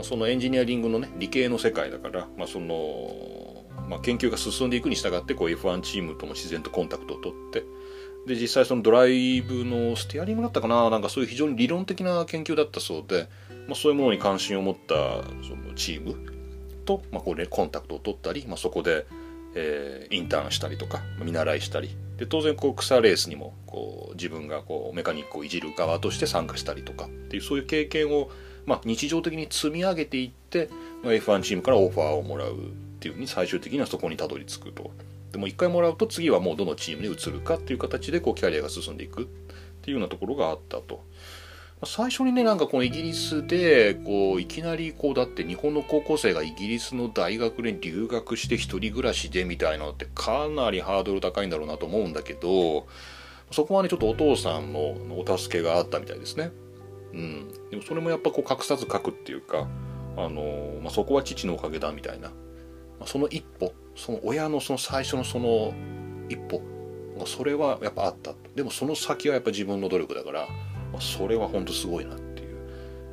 [0.01, 7.63] まあ、そのエンジニアリングのね理系の世界だから、まあ、その、まあ、研究が進んでいくに従ってこう F1 チームとも自然とコンタクトを取って
[8.25, 13.29] で実際そのドライブのステアリングだったかななんかそういう非常に理論的な研究だったそうで
[13.67, 14.95] まあ、そういうものに関心を持った
[15.47, 16.15] そのチーム
[16.85, 19.05] と、まあ、これコンタクトを取ったり、まあ、そこで、
[19.55, 28.29] えー、インターンしたりとか見習いしたりで当然こう草レースにもこう自分がこうメカニックをいじる側として参加したりとかっていうそういう経験を、
[28.65, 30.69] まあ、日常的に積み上げていって、
[31.03, 32.57] まあ、F1 チームからオファーをもらうっ
[32.99, 34.91] ていうふうに最終的にはそこにたどり着くと。
[35.31, 39.25] でも一回もらうと次はもうどのチームに移るかっていう形でこうキャリアが進んでいくっ
[39.81, 41.03] ていうようなところがあったと。
[41.83, 52.85] 最初にねなんかこのイギリスでこういきなりこうだって日本の高校生がイギリスの大学に留学して一人暮らしでみたいなのってかなりハードル高いんだろうなと思うんだけど
[53.49, 56.51] そこはねちょっとお父さんのお助けがあったみたいですね。
[57.13, 59.67] うん、でもそれもやっぱこう隠さず書くっていうか、
[60.17, 62.35] あのまあ、そこは父のおかげだみたいな、ま
[63.01, 65.73] あ、その一歩その親のその最初のその
[66.29, 66.61] 一歩
[67.25, 68.33] それはやっぱあった。
[68.55, 70.47] でもその先はやっぱ自分の努力だから
[70.91, 72.55] まあ、それは本当すごいなっていう、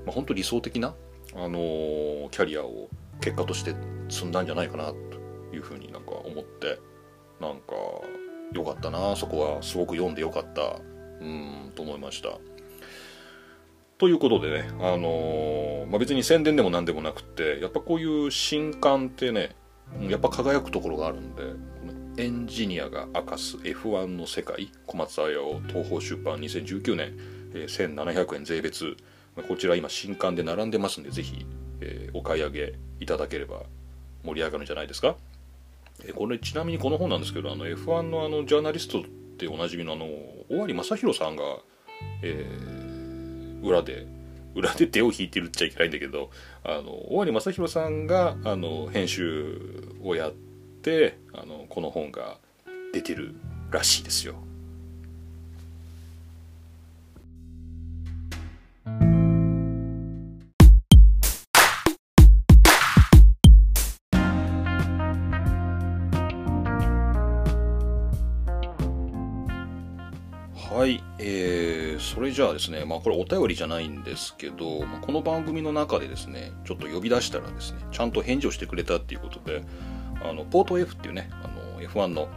[0.05, 0.95] まあ、本当理想的な、
[1.35, 2.89] あのー、キャリアを
[3.21, 3.75] 結果として
[4.09, 6.79] 積んだんじゃないかなというふうになんか思って
[7.41, 7.75] なんか
[8.53, 9.15] よかったな。
[9.15, 10.81] そこはすごく読んでよかった。
[11.21, 12.31] うんと思いました。
[13.99, 19.57] ということでね、あのー、まあ、別に宣伝でも何でもなくってやっぱこういう新刊ってね
[20.09, 28.97] やっぱ輝くところがあるんでエンジニアが明かす F1 の世界小松彩を東宝出版2019年えー、1700円税別
[29.49, 31.47] こちら今新刊で並んでますんでぜひ、
[31.81, 33.63] えー、お買い上げいただければ
[34.25, 35.17] 盛り上がるんじゃないですか、
[36.05, 39.05] えー、これちなみにこの本なんですけどあの F1 のあのジャーナリストっ
[39.39, 40.07] ておなじみのあの
[40.51, 41.43] 尾張正弘さんが、
[42.23, 42.88] えー、
[43.63, 44.07] 裏で
[44.55, 46.31] 裏で手を引いてるっちゃいけないんだけど
[46.65, 50.33] あの尾張正弘さんがあの編集をやっ
[50.83, 52.39] てあのこの本が
[52.93, 53.35] 出てる
[53.71, 54.35] らしいですよ。
[72.39, 79.65] じゃあですね、まあこれお便りじゃないんですけど、まあ、この番組の中でですね、ちょっと呼び出したらですね、ちゃんと返事をしてくれたっていうことで、
[80.23, 82.29] あの、ポート F っていうね、あの、F1 の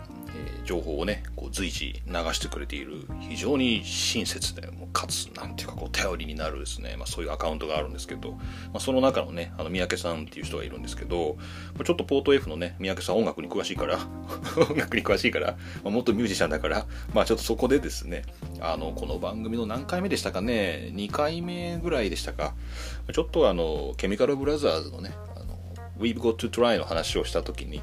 [0.46, 8.40] ー、情報をねこう随時流してくれている非常に親切でもかつなんていうかこう頼りになるですね、まあ、そういうアカウントがあるんですけど、ま
[8.76, 11.38] あ、その中のねあの三宅さんっていう人がいるんですけど
[11.84, 14.00] ちょっとポート F のね三宅さん音楽に詳しいから
[14.58, 18.24] 音楽に詳しいから、まあ、元ミュージシャンだからまあちょっとそこでですね
[18.60, 22.54] あのこの番組の何回目でしたかね2回目ぐらいでしたか
[23.12, 25.58] ちょっとあのケミカルブラザーズのねあの
[26.00, 27.82] We've Got to Try の話をした時に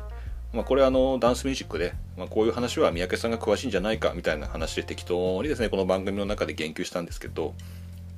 [0.53, 7.55] まあ、これあのダンスミュージックで、まあ、こういう話は三宅さんが詳しいんじゃないかみたいな話で適当にですねこの番組の中で言及したんですけど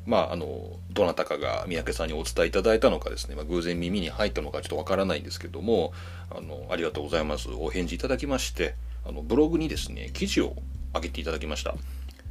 [0.07, 5.93] まああのどなたかが三宅さんにお伝えいただいたのかですね、まあ、偶然耳に入ったのかちょっとわからないんですけども
[6.31, 7.49] あのありがとうございます。
[7.51, 8.75] お返事いただきまして
[9.05, 10.57] あのブログにですね記事を
[10.95, 11.75] 上げていただきました、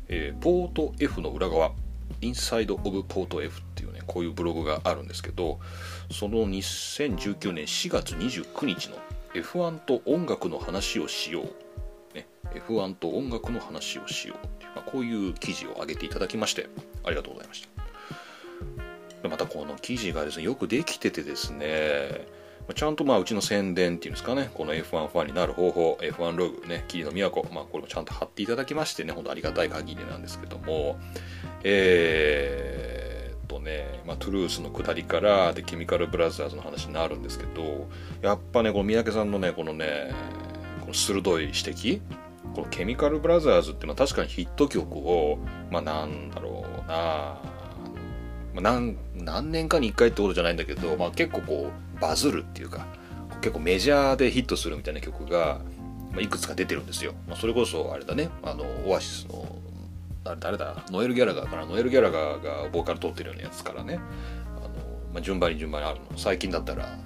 [0.07, 1.71] えー、ポート F の裏側
[2.21, 5.59] インサイド・オブ・ポート F っていうねこういうブログがあるんですけど
[6.11, 8.97] その2019年4月29日の
[9.33, 14.45] F1 と音楽の話をしよう、ね、F1 と音楽の話をしよう。
[14.45, 16.67] っていう、まあ、こういう記事を上げていただきまして
[17.03, 17.67] ありがとうございまし
[19.21, 19.29] た。
[19.29, 22.25] またこの記事がですねよくできててですね
[22.73, 30.99] ちゃんとまあうちの宣伝っていうんですかね、この F1 ファンになる方法、F1 ログね、霧の都、まあこれもちゃんと貼っていただきましてね、本当ありがたい限りなんですけども、
[31.63, 32.98] えー、
[33.69, 37.87] ね、まあトゥルースの下りから、で、ケミカルブラザーズの話になるんですけど、
[38.21, 40.13] やっぱね、この三宅さんのね、このね、
[40.81, 42.01] この鋭い指摘、
[42.55, 45.37] このケミカルブラザーズっていうのは確かにヒット曲を、
[45.71, 47.41] まあなんだろうな、
[48.53, 52.87] まあ、何何年かに1回ってことじゃないんだけど、まあ、結構こうバズるっていうか
[53.41, 55.61] 結構メジャーでヒットするみたいな曲が、
[56.11, 59.47] まあ、いくつか出てるんですよ、まあ、それこそあれだねあのオアシスの
[60.25, 60.83] あ誰だ？
[60.89, 61.65] ノエル・ギャラガーかな？
[61.65, 63.99] ノエル・ギャラガーがボーカル取ってるようなやつからね。
[64.57, 64.69] あの、
[65.13, 66.17] まあ、順番に順番にあるの。
[66.17, 66.97] 最近だったら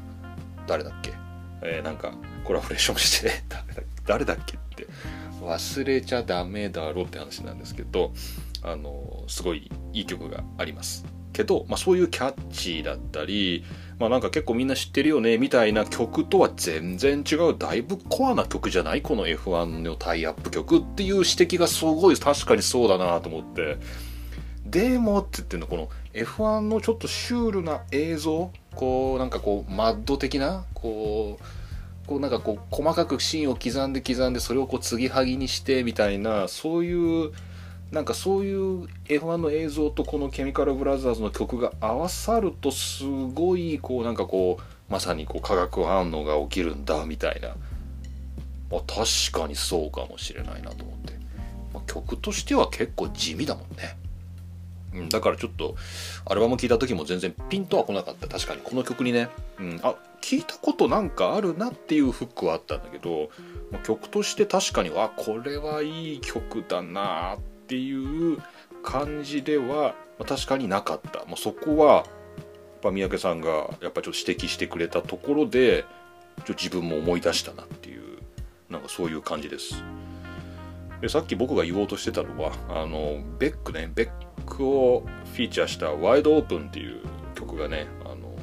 [0.68, 1.14] 誰だっけ？
[1.62, 3.32] えー、なんかコラボレーションして
[4.06, 4.58] 誰だっけ？
[4.58, 4.88] って。
[5.42, 8.14] 忘れちゃダメだろって話なんですけど
[8.62, 11.06] あのすごいいい曲があります。
[11.34, 13.66] けど、まあ、そういうキャッチーだったり、
[14.00, 19.02] まあ、なんか結構みんな知ってるよねみたいな曲とは全然違うだいぶコアな曲じゃない？
[19.02, 23.78] この F1 のタイアップ曲っていう指摘がすごい確かにそうだなと思って。
[24.66, 36.94] でもって言ってんのこの F1 のちょっとシュールな映像こうなんかこうマッド的なこうこうなんかこう細かくシーンを刻んで刻んでそれをこう継ぎはぎにしてみたいなそうい
[37.28, 37.32] う
[37.94, 47.50] なんかそういう F1 の映像とこのケミカルブラザーズの曲が合わさるとすごいこうなんかこうまさにこう化学反応が起きるんだみたいな、
[48.72, 51.14] まあ、確かにそうかもしれないなと思って、
[51.72, 53.96] まあ、曲としては結構地味だもんね、
[54.96, 55.76] うん、だからちょっと
[56.26, 58.28] アルバム聴いた時も全然ピンとは来なかった。
[58.28, 59.30] 確かにこの曲にね、
[59.60, 63.30] うん、あ聞いたことなんかあるなっていうフックはあったんだけど、
[63.72, 68.38] ま、曲として確かにあこれはいい曲だなってっていう
[68.84, 69.96] 感じでは
[70.28, 71.26] 確かになかった。
[71.26, 72.06] もうそこはやっ
[72.82, 75.86] ぱ三宅さんがやっぱちょっと指摘してくれたところで
[76.46, 78.20] ちょ自分も思い出したなっていう
[78.70, 79.84] なんかそういう感じです。
[81.02, 83.92] でさっき僕が言おうとしてたのはあのベックね。
[83.94, 84.10] ベッ
[84.46, 87.02] クをフィーチャーした「ワイドオープン」っていう
[87.36, 88.36] 曲がね「あの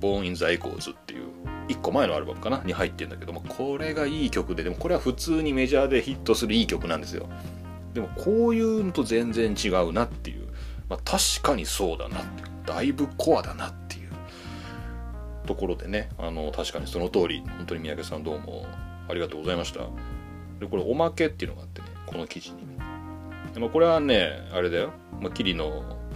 [0.00, 1.24] Born in the Echoes」っていう
[1.68, 7.28] 1個前のアルバムかなに入ってるんだけどもこれがいい曲ででもこれは普通にメジャーでヒットするいい曲なんですよ。
[7.94, 10.48] でもこういうのと全然違うなっていう、
[10.88, 14.10] まあ、確かにそうだなってだいぶコアだなっていう。
[15.46, 17.42] ところでねあの確かにその通り。
[17.58, 18.66] 本当に三宅さんどうも
[19.08, 19.80] ありがとうございました。
[20.60, 22.58] でこれおまけっていうのがあってねこの記事に。
[23.52, 25.64] でもこれはねあれだよ、まあ、桐野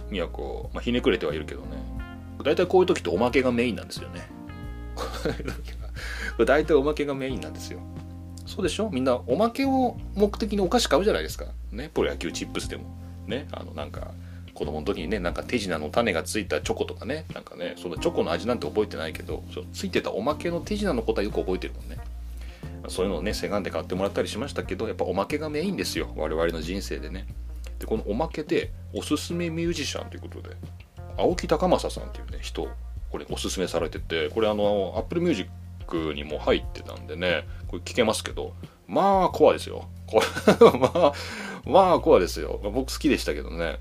[0.09, 1.67] 都、まあ、ひねくれてはいるけどね。
[2.43, 4.29] 大体こういう時っておまけがメインなんですよね。
[6.45, 7.79] 大体おまけがメインなんですよ。
[8.45, 8.89] そうでしょ？
[8.91, 11.45] みんなおまけを目的にお菓子買うじゃないですか。
[11.71, 12.83] ね、プロ野球チップスでも。
[13.27, 14.11] ね、あのなんか
[14.53, 17.25] 子供の時にねなんか手品の種がついたチョコとかね。
[17.33, 21.97] なんかねそのチョコの味なんて覚えてないけどそついてたおまけの手品のことはよく覚えてるもんね。
[22.87, 26.13] そういうのをねせがんで買ってもらったりしましたけどやっぱおまけがメインですよ。
[26.15, 27.25] 我々の人生でね。
[27.79, 30.55] でこのおまけでおすすめミュージシャンということで。
[31.17, 32.67] 青木高政さんっていうね人
[33.09, 35.49] これおすすめされててこれあの Apple Music
[35.85, 38.53] クにも入ってたんでね、これ聞けますけど、
[38.87, 39.87] まあ、コアですよ。
[40.07, 41.13] これ まあ、
[41.65, 42.59] まあ、コアですよ。
[42.63, 43.79] 僕好きでしたけどね。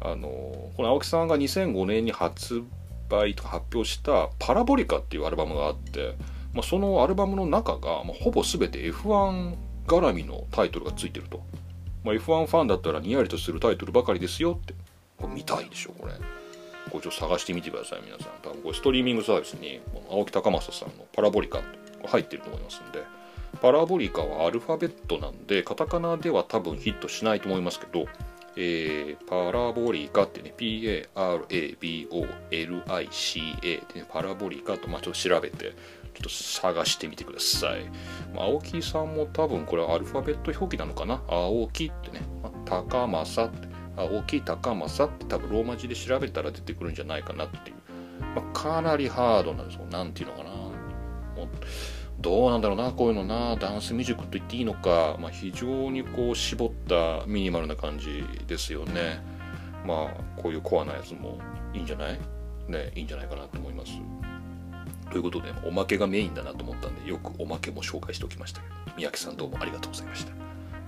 [0.00, 0.28] あの、
[0.76, 2.62] この青木さんが2005年に発
[3.08, 6.16] 売とか発表したパラボリカっていうアルバムがあって、
[6.52, 9.54] まあ、そのアルバムの中が、まあ、ほぼ全て F1
[9.86, 11.40] 絡みのタイトルがついてると。
[12.04, 14.74] まあ、F1 ファンだったらにやりとするタイトルばかりですよって。
[15.16, 16.14] これ見たいでしょ、これ。
[16.92, 18.28] これちょっと探してみてください皆さん。
[18.42, 19.80] 多分これストリーミングサービスに
[20.10, 23.02] 青木高政さんのパラボリカって入ってると思いますんで。
[23.60, 28.06] パラボリカはアルファベットなんでカタカナでは多分ヒットしないと思いますけど、
[28.56, 31.06] えー、パラボリカってね PARABOLICA
[33.84, 35.72] ってねパラボリカとまあちょっと調べてちょ
[36.20, 37.84] っと探してみてください、
[38.34, 41.22] まあ、青木さんも多分これはアルファベット表記なのかな？
[41.28, 43.71] 青木ってね、まあ、高政って。
[43.96, 47.76] 大きい高政って多分ローマ字で調べたら出てくるんじゃないかなっていう、
[48.34, 49.86] まあ、かなりハードなんですよ。
[49.90, 50.54] 何て言うのかな。
[50.54, 51.48] もう
[52.20, 53.56] どうなんだろうなこういうのな。
[53.56, 59.22] ダンスミュージックと言っていいのか、まあ、非常にこう絞ったミニマルな感じですよね。
[59.84, 61.38] まあこういうコアなやつも
[61.74, 62.18] いいんじゃない？
[62.68, 63.92] ねいいんじゃないかなと思います。
[65.10, 68.74] ということでおまけがメインだなと思ったんでよくおまけも紹介しておきましたけど。
[68.96, 70.32] 三宅さんどうもありがとうございました、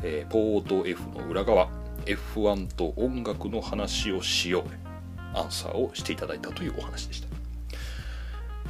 [0.03, 1.69] えー、ポート F の裏側。
[2.05, 4.95] F1 と音楽の話をしよう。
[5.35, 7.29] アンサーをしていただいたというお話でした。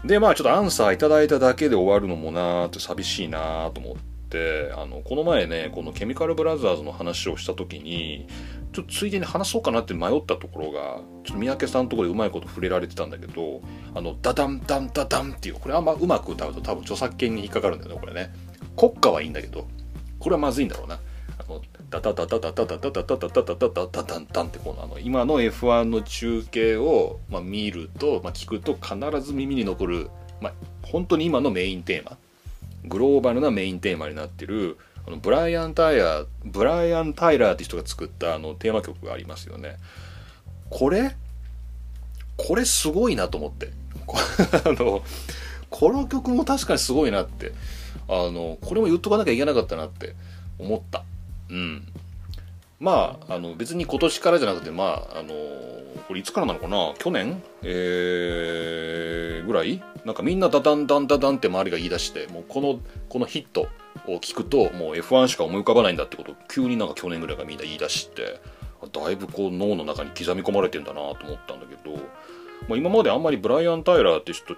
[0.06, 3.96] でまあちょっとアンサーいただいただけで終わるのもなーって寂しいなーと思っ
[4.28, 8.26] てあのこの前ねこのケミカルブラザーズの話をした時に
[8.74, 13.62] ちょっとついでに話そうかなって迷ったところがちょっと三宅さんのところでうまいこと触れられてたんだけど
[13.94, 18.30] あのダダンダンダダンっていうこれあんまうまく歌うと多分著作権に引っかかるんだよねこれね。
[18.76, 19.66] 国歌はいいんだけど
[20.18, 20.98] これはまずいんだろうな。
[22.00, 32.16] ダダダダダダダダダダダダダダダダダンってこのあの今の F1 の中継を、まあ、見ると、まあ、聞くと必ず耳に残る、まあ、本当に今のメインテーマ
[32.86, 39.76] グローバルなメインテーマになってるあのブライアン・タイラーブライアン・タイラーって人が作ったあのテーマ曲がありますよね
[40.70, 41.16] これ
[42.36, 43.70] これすごいなと思って
[44.64, 45.02] あの
[45.70, 47.52] この曲も確かにすごいなって
[48.08, 50.14] あのこれも言っとかなきゃいけなかったなって
[50.58, 51.04] 思った
[51.54, 51.86] うん。
[52.80, 55.28] まああの別に今年からじゃなくてまああの
[56.08, 56.92] これいつからなのかな？
[56.98, 57.42] 去年？
[57.62, 59.82] えー、ぐらい？
[60.04, 63.68] なんかみんなダダンダンダダンって周りが言い出してもうこのこのヒット
[64.06, 68.40] を聞くともう F1 しか思い浮かばないんだってことを急になんか去年ぐらいがみんな言い出して
[68.92, 71.96] だいぶこう脳の中に刻み込まれてんだなと思ったんだけど、
[72.68, 74.56] まあ、今まであんまりブライアン・タイラーって人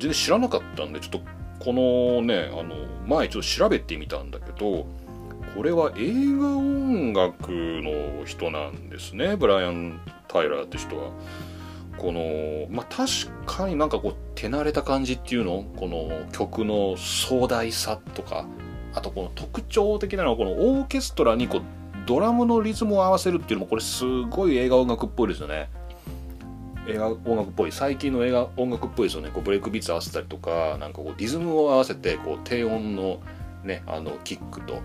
[0.00, 1.20] 全然知らなかったんでちょっと
[1.60, 2.74] このねあの
[3.06, 4.86] 前ちょっと調べてみたんだけど
[5.54, 11.10] これは映画音楽の人なんですねブライアン・タイラーって人は。
[11.98, 13.10] このまあ確
[13.44, 15.64] かになんかこう手慣れた感じっていうの？
[15.76, 18.46] この曲の壮大さとか。
[18.94, 21.62] あとこの特徴的なのはこのオーケストラにこう
[22.06, 25.70] ドラムのリズムを合わせるっていうのもこれすごい映画音楽っぽいですよね。
[26.88, 27.72] 映画音楽っぽい。
[27.72, 29.30] 最近の映画音楽っぽいですよね。
[29.32, 33.20] こうブレイクビーツ合わせたりとかなんかこうリズムを合わせてこう低音の
[33.64, 34.80] ねあのキックと。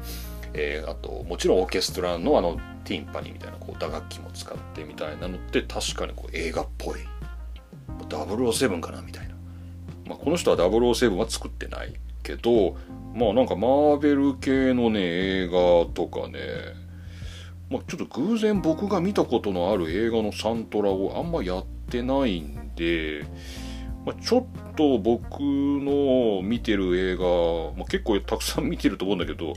[0.57, 6.99] えー、あともちろんオーケストラのあのティンパニーみたいなこう打楽器も使ってみたいなのって確かにこう映画っぽい。
[8.09, 9.35] 007かなみたいな、
[10.07, 11.93] まあ、この人は007は作ってない
[12.23, 12.75] けど
[13.15, 16.39] まあなんかマーベル系のね映画とかね
[17.69, 23.25] まあ、ちょっと偶然僕が見たことのある映画のサントラをあんまやってないんで、
[24.05, 27.25] まあ、ちょっと僕の見てる映画、
[27.77, 29.53] まあ、結構たくさん見てると思うんだけど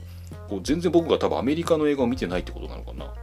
[0.51, 3.14] こう全然僕が多分アメリカの映画を見てないってことなのかな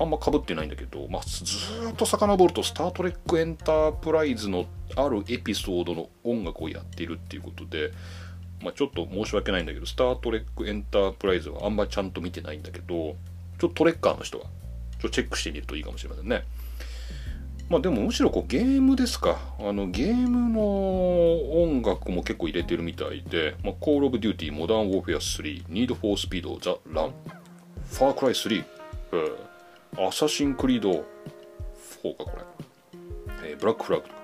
[0.00, 1.44] あんまかぶってないんだけど、まあ、ず
[1.90, 7.90] っと遡ると「スター・トレック・エンタープライズ」のあるエピソードの音楽をやっているっていうことで、
[8.62, 13.14] まあ、ちょっと申し訳ないんだけど「スター・トレック・エンタープライズ」はあんまちゃんと見てないんだけどちょっ
[13.58, 14.50] とトレッカーの人はちょ
[14.98, 16.44] っとチェックしてみるといいかもしれませんね。
[17.68, 19.38] まあでもむしろこうゲームですか。
[19.58, 27.12] あのゲームの音楽も結構入れてるみたいで、まあ、Call of Duty、Modern Warfare 3、Need for Speed、The Run、
[27.90, 28.64] Far Cry 3、
[29.12, 31.04] えー、アサシンクリード
[32.02, 32.30] 4かこ
[33.42, 34.20] れ、えー、ブラックフラッグとか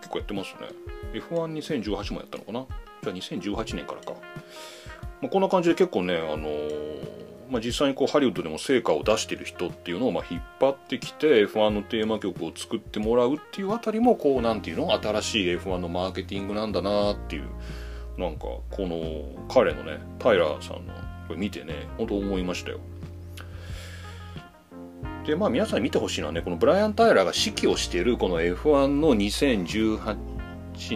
[0.00, 0.68] 結構やってますね。
[1.14, 2.66] F12018 もやったのかな？
[3.02, 4.12] じゃあ2018年からか。
[5.20, 14.92] まあ、こんな感じで結構ね、あのーまあ、実際にこうハリウッドでも成果を出してる人っていうのをまあ引っ張ってきて F1 のテーマ曲を作ってもらうっていうあたりもこうなんていうの？
[14.92, 17.48] 新しい F1 のマーケティングなんだなっていう
[18.18, 20.92] なんかこの彼のねタイラーさんの
[21.26, 22.80] これ見てね本当思いましたよ。
[25.26, 30.16] でまあ皆さん見てほしいのはねこのブライアン・タイラーが指揮をしているこの F1 の2018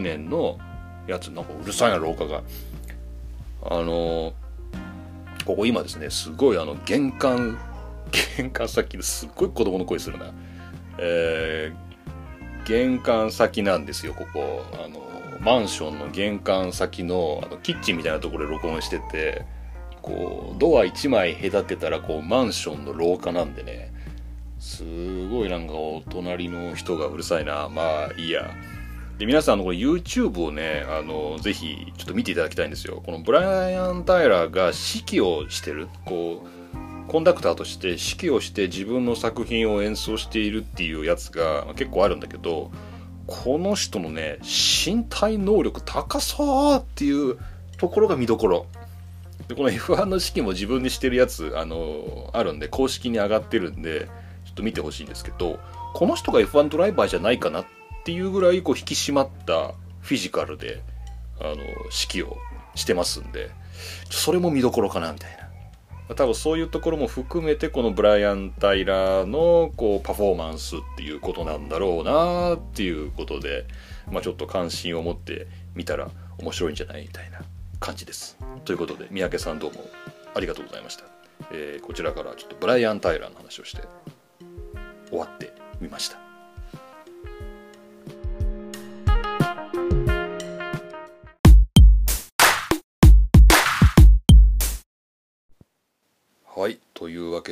[0.02, 0.58] 年の
[1.06, 2.42] やつなんかうるさいな廊下が。
[3.64, 4.34] あの
[5.44, 7.58] ここ今ですねすごいあの玄関
[8.36, 10.32] 玄関先ですっごい子供の声するな。
[10.98, 14.64] えー、玄関先なんですよここ。
[14.74, 15.00] あの
[15.40, 19.44] マンションの玄関先のあのキッチンみたいなところで録音してて
[20.02, 23.92] こうドア1枚隔てたらこうマンションの廊下なんでね。
[24.58, 24.84] す
[25.28, 27.68] ごいなんかお隣の人がうるさいな。
[27.68, 28.50] まあいいや。
[29.22, 33.04] で皆さんのこの YouTube をねあのぜひちょっと見ていただきたいんですよ。
[33.06, 42.72] このブライアン・タイラーが指揮をしてるこうコンダクターとして指揮をして自分の作品を演奏しているっていうやつが結構あるんだけど
[43.28, 47.38] この人のね身体能力高そうっていう
[47.78, 48.66] ところが見どころ。
[49.46, 54.08] でこの F1 の指揮も自分でしてるやつあのあるんで公式に上がってるんで
[54.46, 55.60] ちょっと見てほしいんですけど
[55.94, 60.82] この人が F1 ドライバーじゃないかなってっていうぐらいこう引き締まったフィジカルで
[61.40, 62.36] あの指揮を
[62.74, 63.50] してますんで
[64.10, 65.30] それも見どころかなみたい
[66.08, 73.66] な多分そういうところも含めてこのブライアン・タイラーのこうパフォーマンスっていうことなんだろうなっていうことで、
[74.10, 77.40] まあ、ちょっと関心を持ってみたら面白いんじゃないみたいな
[77.78, 78.36] 感じです。
[78.64, 79.80] ということで三宅さんどうも
[80.34, 81.04] ありがとうございました。
[81.52, 83.82] えー、こちらからちょっとブライアン・タイラーの話をして
[85.08, 86.21] 終わってみました。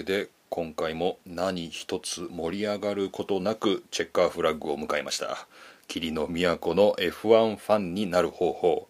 [0.01, 5.47] けで今回も何一つ盛り上がることなくチェッカーフラッグを迎えました。
[5.89, 8.89] 霧の都の F1 ファンになる方法、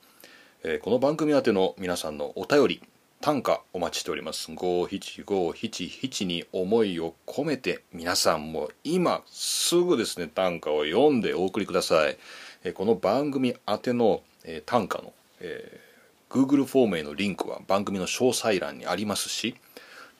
[0.62, 2.82] えーこの番組宛ての皆さんのお便り
[3.20, 4.50] 短歌お待ちしております。
[4.52, 12.16] 57577に思いを込めて皆さんも今すぐですね短歌を読んでお送りください、
[12.64, 15.90] えーこの番組宛ての、えー短歌の、えー
[16.30, 19.56] Google フォームへのリンクは番組の詳細欄にありますし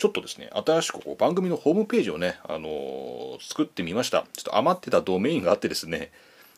[0.01, 4.25] ちょっとですね新しくこう番組のホームページをね、あのー作ってみました。
[4.35, 6.11] ちょっと余ってたドメインがあってですね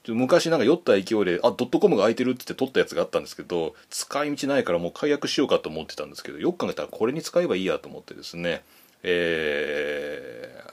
[0.04, 8.62] ちょっと昔なんか酔った勢いであドットコムが空いてるって言って取ったやつがあったんですけど使い道ないからもう解約しようかと思ってたんですけどよく考えたらこれに使えばいいやと思ってですね
[9.02, 10.72] えー、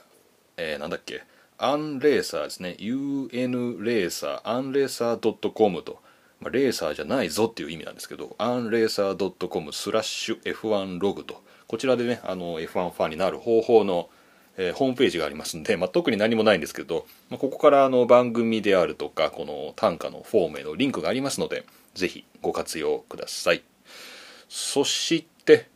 [0.56, 1.22] えーなんだっけ
[1.58, 6.00] アンレーサーですね UN レーサーアンレーサー .com と
[6.40, 14.10] まあ、レーサーじゃないぞっていう意味なんですけど、アンレーサー .com スラッシュ F1 ログと、こちらでね、あの F1 ファンになる方法の、
[14.56, 21.64] えーホームページがありますんで、まあ、特に何もないんですけど、まあ、ここからあの番組であるとか、この単価のフォームへのリンクがありますので、
[21.94, 23.62] ぜひご活用ください。
[24.48, 25.68] そして、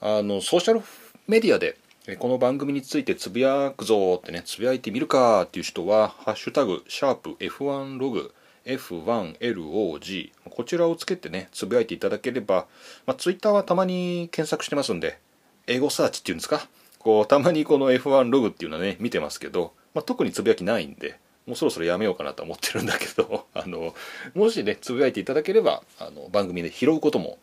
[0.00, 0.80] あの、ソーシャル
[1.28, 1.76] メディアで、
[2.18, 8.32] この番組についてつぶやくぞってね、つぶやいてみるかっていう人は、ハッシュタグ、シャープ F1 ログ、
[8.64, 12.66] F1LOG こちらをつけてねつぶやいていただければ、
[13.06, 15.18] まあ、ツイッターはたまに検索してますんで
[15.66, 16.66] 英語サーチっていうんですか？
[16.98, 23.94] こうたまにこの F1 ログっていうのはね見てますけど、まあ、特につぶやきないんでもうそろそろやめようかなと思ってるんだけど あの
[24.34, 27.38] もしねつぶやいていただければあの番組で拾うことも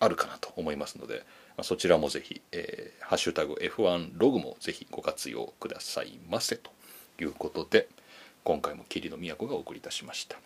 [0.00, 1.18] あるかなと思いますので、
[1.56, 6.72] まあ、そちらもぜひ、えーハッシュタグ F1 ログもぜひご活用くださいませと
[7.20, 7.86] いうことで
[8.42, 10.36] 今回も霧の都がお送りいたしました。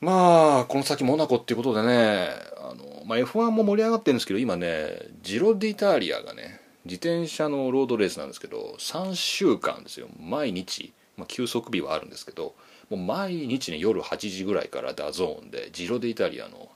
[0.00, 2.28] まあこの先モナコっていうことでね
[2.58, 10.08] あの、まあ、F1 も盛り上がってるんですけど今ねジロディタリアがね自転車のロードレースなんですけど3週間ですよ。
[10.20, 12.54] 毎日、まあ、休息日はあるんですけど
[12.90, 16.68] もう毎日ね夜8時ぐらいから DAZN でジロディタリアの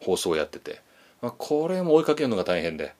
[0.00, 0.80] 放送をやってて、
[1.20, 2.94] まあ、これも追いかけるのが大変で、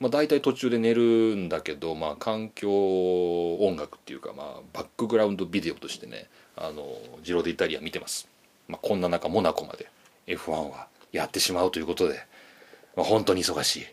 [0.00, 1.02] まあ、大体途中で寝る
[1.36, 6.84] んだけど、まあ、環境音楽っていうか、まあ、バックグラウンドビデオとしてねあの
[7.22, 8.28] ジロディタリア見てます、
[8.70, 9.88] まあ、こんな中モナコまで
[10.26, 12.20] F1 はやってしまうということで、
[12.96, 13.86] まあ、本当に忙しい。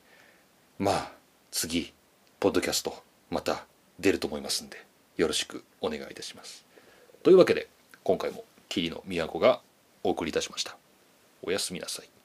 [0.80, 1.12] まあ
[1.50, 1.92] 次
[2.40, 3.66] ポッドキャストまた
[4.00, 6.66] 出ると思いますんでよろしくお願いいたします。
[7.24, 7.68] というわけで
[8.04, 9.62] 今回も桐野都が
[10.04, 10.78] お送りいたしました。
[11.42, 12.17] おやすみなさい。